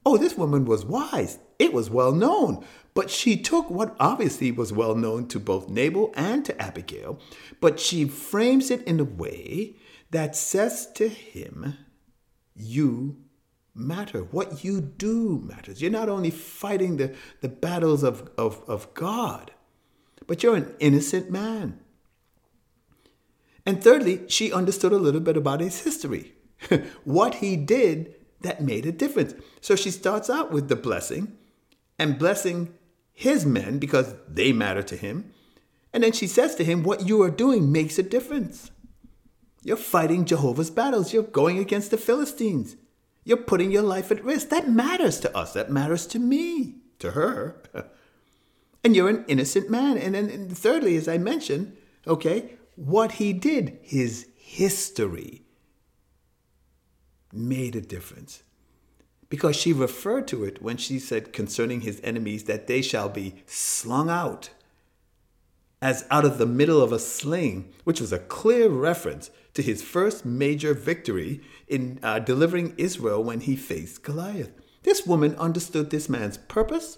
oh, 0.04 0.18
this 0.18 0.36
woman 0.36 0.66
was 0.66 0.84
wise. 0.84 1.38
It 1.60 1.74
was 1.74 1.92
well 1.92 2.12
known. 2.12 2.66
But 2.96 3.12
she 3.12 3.38
took 3.38 3.70
what 3.70 3.96
obviously 4.00 4.52
was 4.52 4.74
well 4.74 4.96
known 4.96 5.28
to 5.28 5.40
both 5.40 5.70
Nabal 5.70 6.12
and 6.16 6.44
to 6.44 6.60
Abigail, 6.60 7.20
but 7.62 7.80
she 7.80 8.06
frames 8.06 8.72
it 8.72 8.82
in 8.88 9.00
a 9.00 9.04
way 9.04 9.76
that 10.10 10.36
says 10.36 10.92
to 10.94 11.08
him, 11.08 11.76
You 12.56 13.18
matter. 13.78 14.22
What 14.22 14.64
you 14.64 14.82
do 14.82 15.42
matters. 15.46 15.82
You're 15.82 15.92
not 15.92 16.10
only 16.10 16.32
fighting 16.32 16.98
the, 16.98 17.16
the 17.42 17.50
battles 17.50 18.04
of, 18.04 18.30
of, 18.38 18.62
of 18.68 18.94
God, 18.94 19.52
but 20.26 20.44
you're 20.44 20.56
an 20.56 20.76
innocent 20.80 21.30
man. 21.30 21.80
And 23.66 23.84
thirdly, 23.84 24.22
she 24.30 24.54
understood 24.54 24.94
a 24.94 24.98
little 24.98 25.22
bit 25.22 25.38
about 25.38 25.60
his 25.60 25.84
history, 25.84 26.34
what 27.04 27.36
he 27.36 27.56
did 27.56 28.16
that 28.42 28.62
made 28.62 28.86
a 28.86 28.92
difference. 28.92 29.34
So 29.62 29.76
she 29.76 29.92
starts 29.92 30.30
out 30.30 30.52
with 30.52 30.70
the 30.70 30.76
blessing 30.76 31.38
and 32.00 32.20
blessing 32.20 32.74
his 33.14 33.46
men 33.46 33.80
because 33.80 34.16
they 34.28 34.54
matter 34.54 34.84
to 34.84 34.96
him. 34.96 35.34
And 35.92 36.04
then 36.04 36.12
she 36.12 36.28
says 36.28 36.56
to 36.56 36.64
him, 36.64 36.84
What 36.84 37.08
you 37.08 37.22
are 37.24 37.32
doing 37.32 37.72
makes 37.72 37.98
a 37.98 38.04
difference. 38.04 38.72
You're 39.64 39.76
fighting 39.76 40.26
Jehovah's 40.26 40.70
battles. 40.70 41.12
You're 41.12 41.24
going 41.24 41.58
against 41.58 41.92
the 41.92 41.98
Philistines. 41.98 42.76
You're 43.28 43.36
putting 43.36 43.72
your 43.72 43.84
life 43.84 44.10
at 44.10 44.24
risk. 44.24 44.48
That 44.48 44.70
matters 44.70 45.20
to 45.20 45.38
us. 45.38 45.52
That 45.52 45.70
matters 45.70 46.08
to 46.08 46.18
me, 46.18 46.76
to 47.00 47.12
her. 47.12 47.62
and 48.86 48.96
you're 48.96 49.10
an 49.10 49.26
innocent 49.28 49.70
man. 49.70 49.98
And 49.98 50.16
then, 50.16 50.30
and 50.30 50.58
thirdly, 50.58 50.96
as 50.96 51.10
I 51.10 51.18
mentioned, 51.18 51.76
okay, 52.08 52.54
what 52.78 53.12
he 53.14 53.34
did, 53.34 53.80
his 53.82 54.30
history, 54.38 55.42
made 57.34 57.76
a 57.76 57.82
difference. 57.82 58.44
Because 59.28 59.58
she 59.58 59.74
referred 59.74 60.26
to 60.30 60.46
it 60.46 60.62
when 60.62 60.78
she 60.78 60.98
said 60.98 61.34
concerning 61.34 61.82
his 61.82 62.00
enemies 62.06 62.46
that 62.46 62.68
they 62.68 62.82
shall 62.82 63.10
be 63.10 63.44
slung 63.46 64.10
out 64.10 64.52
as 65.82 66.06
out 66.10 66.24
of 66.24 66.38
the 66.38 66.46
middle 66.46 66.82
of 66.82 66.94
a 66.94 67.00
sling, 67.00 67.74
which 67.84 68.00
was 68.00 68.14
a 68.14 68.20
clear 68.20 68.70
reference 68.70 69.30
to 69.54 69.62
his 69.62 69.82
first 69.82 70.26
major 70.26 70.74
victory 70.74 71.42
in 71.68 72.00
uh, 72.02 72.20
delivering 72.20 72.74
Israel 72.78 73.24
when 73.24 73.42
he 73.42 73.56
faced 73.56 74.04
Goliath. 74.04 74.52
This 74.84 75.06
woman 75.06 75.36
understood 75.36 75.90
this 75.90 76.08
man's 76.08 76.38
purpose 76.38 76.98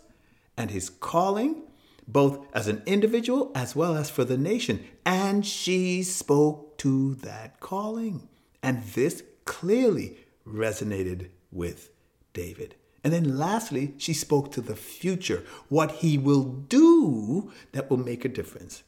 and 0.55 0.71
his 0.71 0.89
calling, 0.89 1.63
both 2.07 2.45
as 2.53 2.67
an 2.67 2.83
individual 2.85 3.51
as 3.55 3.75
well 3.75 3.95
as 3.95 4.09
for 4.09 4.23
the 4.23 4.37
nation, 4.37 4.83
and 5.05 5.45
she 5.45 6.03
spoke 6.03 6.77
to 6.79 7.15
that 7.15 7.59
calling. 7.59 8.29
And 8.61 8.83
this 8.83 9.23
clearly 9.45 10.17
resonated 10.45 11.29
with 11.51 11.89
David. 12.33 12.75
And 13.03 13.13
then 13.13 13.37
lastly, 13.37 13.93
she 13.97 14.13
spoke 14.13 14.51
to 14.51 14.61
the 14.61 14.75
future, 14.75 15.43
what 15.69 15.91
he 15.93 16.17
will 16.17 16.43
do 16.43 17.51
that 17.71 17.89
will 17.89 17.97
make 17.97 18.25
a 18.25 18.29
difference. 18.29 18.83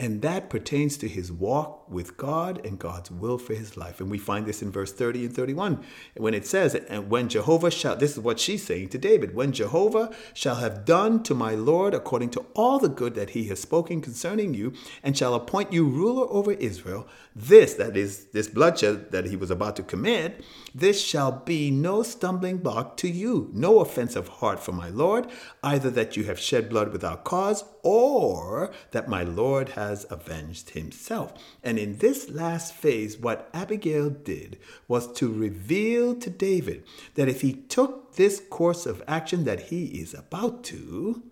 And 0.00 0.22
that 0.22 0.50
pertains 0.50 0.96
to 0.98 1.08
his 1.08 1.30
walk 1.30 1.88
with 1.88 2.16
God 2.16 2.66
and 2.66 2.80
God's 2.80 3.12
will 3.12 3.38
for 3.38 3.54
his 3.54 3.76
life. 3.76 4.00
And 4.00 4.10
we 4.10 4.18
find 4.18 4.44
this 4.44 4.60
in 4.60 4.72
verse 4.72 4.92
30 4.92 5.26
and 5.26 5.34
31 5.34 5.84
when 6.16 6.34
it 6.34 6.44
says, 6.46 6.74
And 6.74 7.08
when 7.08 7.28
Jehovah 7.28 7.70
shall, 7.70 7.94
this 7.94 8.12
is 8.12 8.18
what 8.18 8.40
she's 8.40 8.64
saying 8.64 8.88
to 8.88 8.98
David, 8.98 9.36
when 9.36 9.52
Jehovah 9.52 10.12
shall 10.32 10.56
have 10.56 10.84
done 10.84 11.22
to 11.22 11.34
my 11.34 11.54
Lord 11.54 11.94
according 11.94 12.30
to 12.30 12.44
all 12.54 12.80
the 12.80 12.88
good 12.88 13.14
that 13.14 13.30
he 13.30 13.44
has 13.44 13.60
spoken 13.60 14.00
concerning 14.00 14.52
you, 14.52 14.72
and 15.04 15.16
shall 15.16 15.32
appoint 15.34 15.72
you 15.72 15.84
ruler 15.84 16.26
over 16.28 16.52
Israel, 16.52 17.06
this, 17.36 17.74
that 17.74 17.96
is, 17.96 18.26
this 18.26 18.48
bloodshed 18.48 19.12
that 19.12 19.26
he 19.26 19.36
was 19.36 19.50
about 19.50 19.76
to 19.76 19.82
commit, 19.84 20.44
this 20.74 21.00
shall 21.00 21.30
be 21.30 21.70
no 21.70 22.02
stumbling 22.02 22.58
block 22.58 22.96
to 22.96 23.08
you, 23.08 23.48
no 23.52 23.78
offense 23.78 24.16
of 24.16 24.26
heart 24.26 24.58
for 24.58 24.72
my 24.72 24.88
Lord, 24.88 25.28
either 25.62 25.90
that 25.90 26.16
you 26.16 26.24
have 26.24 26.38
shed 26.38 26.68
blood 26.68 26.92
without 26.92 27.22
cause, 27.22 27.64
or 27.82 28.72
that 28.90 29.08
my 29.08 29.22
Lord 29.22 29.70
has 29.88 30.06
avenged 30.10 30.70
himself. 30.70 31.32
And 31.62 31.78
in 31.78 31.98
this 31.98 32.30
last 32.30 32.74
phase, 32.74 33.18
what 33.18 33.48
Abigail 33.52 34.10
did 34.10 34.58
was 34.88 35.12
to 35.14 35.32
reveal 35.32 36.14
to 36.16 36.30
David 36.30 36.84
that 37.14 37.28
if 37.28 37.40
he 37.42 37.52
took 37.52 38.16
this 38.16 38.40
course 38.50 38.86
of 38.86 39.02
action 39.06 39.44
that 39.44 39.64
he 39.70 39.86
is 39.86 40.14
about 40.14 40.64
to, 40.64 41.22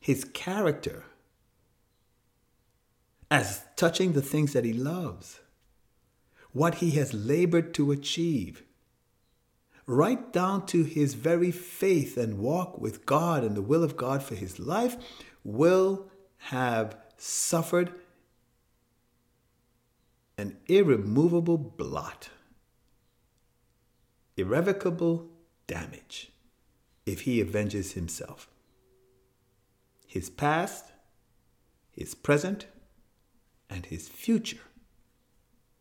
his 0.00 0.24
character 0.24 1.04
as 3.30 3.64
touching 3.74 4.12
the 4.12 4.22
things 4.22 4.52
that 4.52 4.64
he 4.64 4.72
loves, 4.72 5.40
what 6.52 6.76
he 6.76 6.92
has 6.92 7.12
labored 7.12 7.74
to 7.74 7.90
achieve, 7.90 8.62
right 9.86 10.32
down 10.32 10.66
to 10.66 10.82
his 10.82 11.14
very 11.14 11.50
faith 11.50 12.16
and 12.16 12.38
walk 12.38 12.80
with 12.80 13.06
God 13.06 13.44
and 13.44 13.56
the 13.56 13.62
will 13.62 13.84
of 13.84 13.96
God 13.96 14.22
for 14.22 14.34
his 14.34 14.58
life, 14.58 14.96
will 15.46 16.10
have 16.38 16.96
suffered 17.16 17.92
an 20.36 20.56
irremovable 20.66 21.56
blot, 21.56 22.28
irrevocable 24.36 25.30
damage 25.68 26.32
if 27.06 27.20
he 27.22 27.40
avenges 27.40 27.92
himself. 27.92 28.48
His 30.04 30.28
past, 30.28 30.86
his 31.92 32.14
present, 32.16 32.66
and 33.70 33.86
his 33.86 34.08
future 34.08 34.58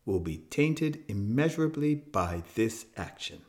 will 0.05 0.20
be 0.20 0.38
tainted 0.38 1.03
immeasurably 1.07 1.95
by 1.95 2.43
this 2.53 2.86
action. 2.95 3.41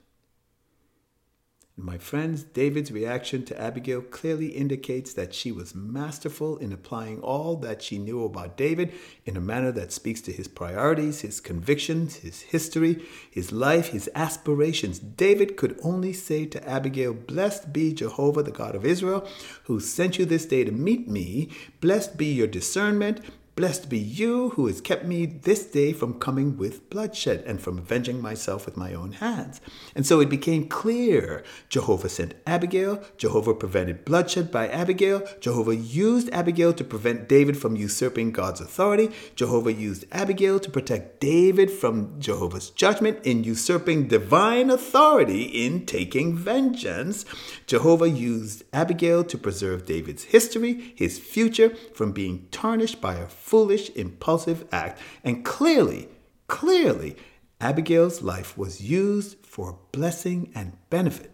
My 1.79 1.99
friends, 1.99 2.43
David's 2.43 2.91
reaction 2.91 3.45
to 3.45 3.61
Abigail 3.61 4.01
clearly 4.01 4.47
indicates 4.47 5.12
that 5.12 5.35
she 5.35 5.53
was 5.53 5.74
masterful 5.74 6.57
in 6.57 6.72
applying 6.72 7.20
all 7.20 7.55
that 7.57 7.83
she 7.83 7.99
knew 7.99 8.24
about 8.24 8.57
David 8.57 8.95
in 9.27 9.37
a 9.37 9.43
manner 9.43 9.70
that 9.72 9.93
speaks 9.93 10.22
to 10.22 10.33
his 10.33 10.49
priorities, 10.49 11.20
his 11.20 11.39
convictions, 11.39 12.16
his 12.16 12.41
history, 12.41 13.05
his 13.31 13.53
life, 13.53 13.89
his 13.89 14.09
aspirations. 14.14 14.99
David 14.99 15.59
could 15.59 15.79
only 15.83 16.14
say 16.14 16.47
to 16.47 16.66
Abigail, 16.66 17.12
Blessed 17.12 17.74
be 17.74 17.93
Jehovah, 17.93 18.43
the 18.43 18.51
God 18.51 18.74
of 18.74 18.87
Israel, 18.87 19.29
who 19.64 19.79
sent 19.79 20.18
you 20.18 20.24
this 20.24 20.47
day 20.47 20.64
to 20.64 20.72
meet 20.72 21.07
me. 21.07 21.51
Blessed 21.83 22.16
be 22.16 22.33
your 22.33 22.47
discernment. 22.47 23.20
Blessed 23.57 23.89
be 23.89 23.99
you 23.99 24.51
who 24.51 24.67
has 24.67 24.83
kept 24.83 25.07
me 25.07 25.25
this 25.25 25.65
day 25.65 25.95
from 25.95 26.21
coming 26.21 26.59
with 26.59 26.91
bloodshed 26.91 27.43
and 27.47 27.59
from 27.59 27.79
avenging 27.79 28.21
myself 28.21 28.67
with 28.67 28.77
my 28.77 28.93
own 28.93 29.13
hands. 29.13 29.63
And 29.95 30.07
so 30.07 30.21
it 30.21 30.29
became 30.29 30.69
clear 30.69 31.43
Jehovah 31.71 32.11
sent 32.11 32.35
Abigail, 32.47 33.03
Jehovah 33.17 33.55
prevented 33.55 34.05
bloodshed 34.05 34.51
by 34.53 34.69
Abigail, 34.69 35.27
Jehovah 35.41 35.75
used 35.75 36.29
Abigail 36.35 36.75
to 36.75 36.85
prevent 36.85 37.31
David 37.31 37.57
from 37.57 37.77
usurping 37.77 38.31
God's 38.31 38.61
authority, 38.61 39.11
Jehovah 39.37 39.73
used 39.73 40.05
Abigail 40.13 40.61
to 40.61 40.71
protect 40.71 41.21
David 41.21 41.71
from 41.71 42.21
Jehovah's 42.21 42.69
judgment 42.69 43.25
in 43.25 43.43
usurping 43.43 44.07
divine 44.09 44.69
authority 44.69 45.45
in 45.45 45.87
taking 45.87 46.37
vengeance. 46.37 47.25
Jehovah 47.67 48.11
used 48.11 48.65
Abigail 48.75 49.25
to 49.25 49.39
preserve 49.39 49.87
David's 49.87 50.25
history, 50.25 50.93
his 50.95 51.19
future, 51.19 51.75
from 51.95 52.13
being 52.13 52.49
tarnished 52.51 53.01
by 53.01 53.15
a 53.15 53.27
foolish, 53.47 53.90
impulsive 53.90 54.66
act. 54.72 54.99
And 55.22 55.44
clearly, 55.44 56.09
clearly, 56.49 57.16
Abigail's 57.61 58.20
life 58.20 58.59
was 58.59 58.82
used 58.82 59.47
for 59.47 59.78
blessing 59.92 60.51
and 60.53 60.76
benefit. 60.90 61.32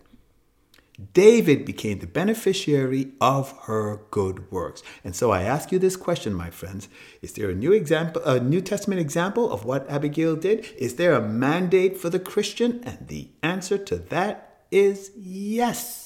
David 1.14 1.64
became 1.64 1.98
the 2.00 2.06
beneficiary 2.06 3.12
of 3.18 3.56
her 3.62 4.02
good 4.10 4.52
works. 4.52 4.82
And 5.02 5.16
so 5.16 5.30
I 5.30 5.42
ask 5.42 5.72
you 5.72 5.78
this 5.78 5.96
question, 5.96 6.34
my 6.34 6.50
friends. 6.50 6.86
Is 7.22 7.32
there 7.32 7.48
a 7.48 7.54
new 7.54 7.72
example, 7.72 8.22
a 8.24 8.38
New 8.38 8.60
Testament 8.60 9.00
example 9.00 9.50
of 9.50 9.64
what 9.64 9.88
Abigail 9.88 10.36
did? 10.36 10.66
Is 10.76 10.96
there 10.96 11.14
a 11.14 11.26
mandate 11.26 11.96
for 11.96 12.10
the 12.10 12.20
Christian? 12.20 12.82
And 12.84 13.08
the 13.08 13.30
answer 13.42 13.78
to 13.78 13.96
that 13.96 14.64
is 14.70 15.12
yes. 15.16 16.01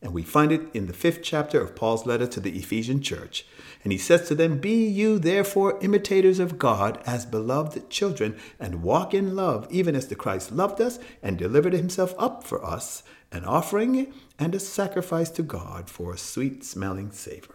And 0.00 0.12
we 0.12 0.22
find 0.22 0.52
it 0.52 0.62
in 0.74 0.86
the 0.86 0.92
fifth 0.92 1.22
chapter 1.22 1.60
of 1.60 1.74
Paul's 1.74 2.06
letter 2.06 2.26
to 2.26 2.40
the 2.40 2.56
Ephesian 2.56 3.02
church. 3.02 3.44
And 3.82 3.92
he 3.92 3.98
says 3.98 4.28
to 4.28 4.34
them, 4.34 4.58
Be 4.58 4.86
you 4.86 5.18
therefore 5.18 5.78
imitators 5.80 6.38
of 6.38 6.58
God 6.58 7.02
as 7.04 7.26
beloved 7.26 7.90
children, 7.90 8.36
and 8.60 8.82
walk 8.82 9.12
in 9.12 9.34
love, 9.34 9.66
even 9.70 9.96
as 9.96 10.06
the 10.06 10.14
Christ 10.14 10.52
loved 10.52 10.80
us 10.80 10.98
and 11.22 11.36
delivered 11.36 11.72
himself 11.72 12.14
up 12.18 12.44
for 12.44 12.64
us, 12.64 13.02
an 13.32 13.44
offering 13.44 14.12
and 14.38 14.54
a 14.54 14.60
sacrifice 14.60 15.30
to 15.30 15.42
God 15.42 15.90
for 15.90 16.12
a 16.12 16.18
sweet 16.18 16.64
smelling 16.64 17.10
savor. 17.10 17.54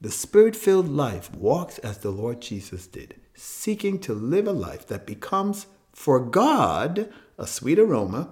The 0.00 0.10
spirit 0.12 0.54
filled 0.54 0.88
life 0.88 1.34
walks 1.34 1.78
as 1.78 1.98
the 1.98 2.10
Lord 2.10 2.40
Jesus 2.40 2.86
did, 2.86 3.16
seeking 3.34 3.98
to 4.00 4.14
live 4.14 4.46
a 4.46 4.52
life 4.52 4.86
that 4.86 5.06
becomes, 5.06 5.66
for 5.92 6.20
God, 6.20 7.12
a 7.36 7.46
sweet 7.48 7.80
aroma, 7.80 8.30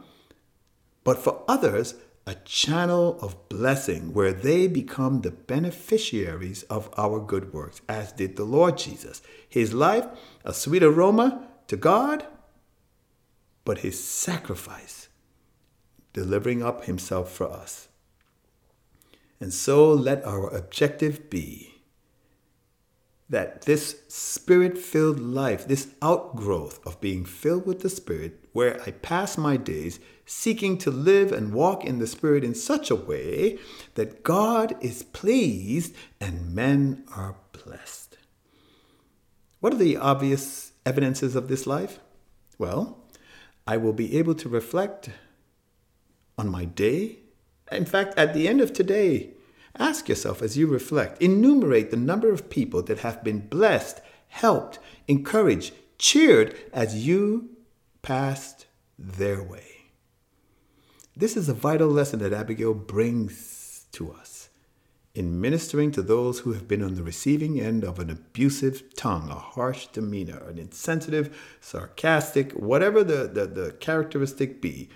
but 1.02 1.18
for 1.18 1.42
others, 1.48 1.96
a 2.26 2.34
channel 2.44 3.18
of 3.22 3.48
blessing 3.48 4.12
where 4.12 4.32
they 4.32 4.66
become 4.66 5.20
the 5.20 5.30
beneficiaries 5.30 6.64
of 6.64 6.90
our 6.98 7.20
good 7.20 7.52
works, 7.52 7.80
as 7.88 8.10
did 8.12 8.36
the 8.36 8.44
Lord 8.44 8.76
Jesus. 8.76 9.22
His 9.48 9.72
life, 9.72 10.06
a 10.44 10.52
sweet 10.52 10.82
aroma 10.82 11.46
to 11.68 11.76
God, 11.76 12.26
but 13.64 13.78
his 13.78 14.02
sacrifice, 14.02 15.08
delivering 16.12 16.62
up 16.62 16.84
himself 16.84 17.30
for 17.30 17.50
us. 17.50 17.88
And 19.38 19.52
so 19.52 19.92
let 19.92 20.24
our 20.24 20.48
objective 20.48 21.30
be 21.30 21.74
that 23.28 23.62
this 23.62 24.02
spirit 24.08 24.78
filled 24.78 25.20
life, 25.20 25.66
this 25.66 25.88
outgrowth 26.00 26.84
of 26.86 27.00
being 27.00 27.24
filled 27.24 27.66
with 27.66 27.80
the 27.80 27.90
Spirit, 27.90 28.44
where 28.52 28.80
I 28.82 28.92
pass 28.92 29.36
my 29.36 29.56
days 29.56 29.98
seeking 30.26 30.76
to 30.78 30.90
live 30.90 31.32
and 31.32 31.54
walk 31.54 31.84
in 31.84 31.98
the 31.98 32.06
Spirit 32.06 32.44
in 32.44 32.54
such 32.54 32.90
a 32.90 32.96
way 32.96 33.58
that 33.94 34.22
God 34.22 34.76
is 34.82 35.02
pleased 35.02 35.94
and 36.20 36.54
men 36.54 37.04
are 37.16 37.36
blessed. 37.52 38.18
What 39.60 39.72
are 39.72 39.78
the 39.78 39.96
obvious 39.96 40.72
evidences 40.84 41.34
of 41.34 41.48
this 41.48 41.66
life? 41.66 42.00
Well, 42.58 42.98
I 43.66 43.78
will 43.78 43.94
be 43.94 44.18
able 44.18 44.34
to 44.34 44.48
reflect 44.48 45.10
on 46.36 46.48
my 46.48 46.66
day. 46.66 47.20
In 47.72 47.86
fact, 47.86 48.18
at 48.18 48.34
the 48.34 48.46
end 48.46 48.60
of 48.60 48.72
today, 48.72 49.32
Ask 49.78 50.08
yourself 50.08 50.40
as 50.40 50.56
you 50.56 50.66
reflect, 50.66 51.20
enumerate 51.20 51.90
the 51.90 51.96
number 51.96 52.30
of 52.30 52.48
people 52.48 52.82
that 52.82 53.00
have 53.00 53.22
been 53.22 53.40
blessed, 53.40 54.00
helped, 54.28 54.78
encouraged, 55.06 55.74
cheered 55.98 56.56
as 56.72 57.06
you 57.06 57.50
passed 58.02 58.66
their 58.98 59.42
way. 59.42 59.75
This 61.18 61.34
is 61.34 61.48
a 61.48 61.54
vital 61.54 61.88
lesson 61.88 62.18
that 62.18 62.34
Abigail 62.34 62.74
brings 62.74 63.86
to 63.92 64.12
us 64.12 64.50
in 65.14 65.40
ministering 65.40 65.90
to 65.92 66.02
those 66.02 66.40
who 66.40 66.52
have 66.52 66.68
been 66.68 66.82
on 66.82 66.94
the 66.94 67.02
receiving 67.02 67.58
end 67.58 67.84
of 67.84 67.98
an 67.98 68.10
abusive 68.10 68.94
tongue, 68.96 69.30
a 69.30 69.34
harsh 69.34 69.86
demeanor, 69.86 70.46
an 70.46 70.58
insensitive, 70.58 71.56
sarcastic, 71.58 72.52
whatever 72.52 73.02
the, 73.02 73.26
the, 73.26 73.46
the 73.46 73.72
characteristic 73.80 74.60
be. 74.60 74.90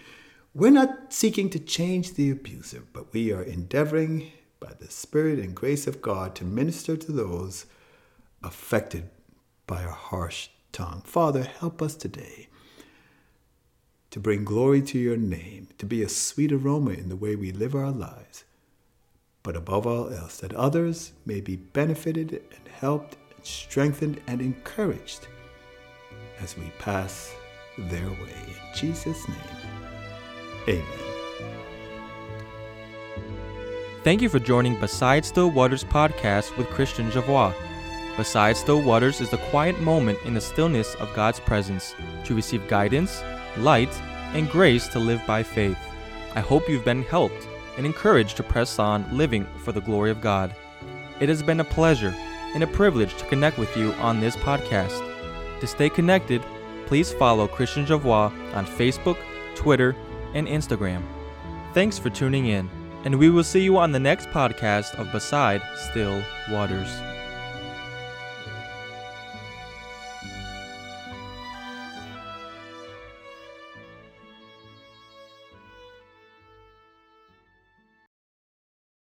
We're 0.53 0.71
not 0.71 1.11
seeking 1.11 1.49
to 1.51 1.59
change 1.59 2.13
the 2.13 2.31
abuser, 2.31 2.83
but 2.93 3.15
we 3.15 3.33
are 3.33 3.43
endeavoring 3.43 4.31
by 4.61 4.75
the 4.79 4.91
Spirit 4.91 5.39
and 5.39 5.55
grace 5.55 5.87
of 5.87 6.03
God 6.03 6.35
to 6.35 6.45
minister 6.45 6.99
to 6.99 7.13
those 7.13 7.65
affected 8.43 9.09
by 9.67 9.85
a 9.85 9.89
harsh 9.89 10.51
tongue. 10.71 11.01
Father, 11.07 11.45
help 11.45 11.81
us 11.81 11.95
today 11.95 12.49
to 14.11 14.21
bring 14.21 14.45
glory 14.45 14.83
to 14.83 14.99
your 14.99 15.17
name, 15.17 15.69
to 15.79 15.87
be 15.87 16.03
a 16.03 16.09
sweet 16.09 16.53
aroma 16.53 16.91
in 16.91 17.09
the 17.09 17.17
way 17.17 17.37
we 17.37 17.53
live 17.53 17.75
our 17.75 17.91
lives, 17.91 18.45
but 19.43 19.57
above 19.57 19.87
all 19.87 20.13
else, 20.13 20.39
that 20.39 20.53
others 20.55 21.13
may 21.25 21.41
be 21.41 21.57
benefited 21.57 22.33
and 22.33 22.69
helped 22.69 23.17
and 23.35 23.45
strengthened 23.45 24.21
and 24.27 24.41
encouraged 24.41 25.29
as 26.41 26.57
we 26.57 26.71
pass 26.79 27.33
their 27.79 28.09
way. 28.09 28.35
In 28.47 28.77
Jesus' 28.77 29.29
name, 29.29 29.37
amen. 30.69 30.85
Thank 34.03 34.23
you 34.23 34.29
for 34.29 34.39
joining 34.39 34.81
Beside 34.81 35.25
Still 35.25 35.51
Waters 35.51 35.85
podcast 35.85 36.57
with 36.57 36.67
Christian 36.69 37.11
Javois. 37.11 37.55
Beside 38.17 38.57
Still 38.57 38.83
Waters 38.83 39.21
is 39.21 39.31
the 39.31 39.37
quiet 39.37 39.79
moment 39.81 40.19
in 40.25 40.35
the 40.35 40.41
stillness 40.41 40.95
of 40.97 41.15
God's 41.15 41.39
presence 41.39 41.95
to 42.25 42.35
receive 42.35 42.67
guidance, 42.67 43.23
light, 43.59 43.93
and 44.35 44.49
grace 44.49 44.89
to 44.89 44.99
live 44.99 45.21
by 45.27 45.43
faith. 45.43 45.79
I 46.35 46.41
hope 46.41 46.69
you've 46.69 46.85
been 46.85 47.03
helped 47.03 47.47
and 47.77 47.87
encouraged 47.87 48.37
to 48.37 48.43
press 48.43 48.79
on 48.79 49.05
living 49.17 49.47
for 49.59 49.73
the 49.73 49.81
glory 49.81 50.11
of 50.11 50.21
God. 50.21 50.55
It 51.21 51.29
has 51.29 51.43
been 51.43 51.61
a 51.61 51.65
pleasure 51.65 52.15
and 52.55 52.63
a 52.63 52.69
privilege 52.69 53.17
to 53.17 53.27
connect 53.27 53.59
with 53.59 53.77
you 53.77 53.93
on 53.95 54.21
this 54.21 54.37
podcast. 54.37 55.01
To 55.61 55.67
stay 55.67 55.89
connected, 55.89 56.43
please 56.87 57.13
follow 57.13 57.47
Christian 57.47 57.87
Javois 57.87 58.33
on 58.55 58.67
Facebook, 58.67 59.19
Twitter, 59.55 59.97
and 60.35 60.47
Instagram. 60.47 61.03
Thanks 61.75 61.99
for 61.99 62.11
tuning 62.11 62.47
in 62.47 62.71
and 63.05 63.19
we 63.19 63.31
will 63.31 63.45
see 63.45 63.63
you 63.63 63.79
on 63.79 63.93
the 63.93 64.01
next 64.01 64.29
podcast 64.29 64.95
of 64.99 65.13
Beside 65.13 65.63
Still 65.77 66.23
Waters. 66.51 67.10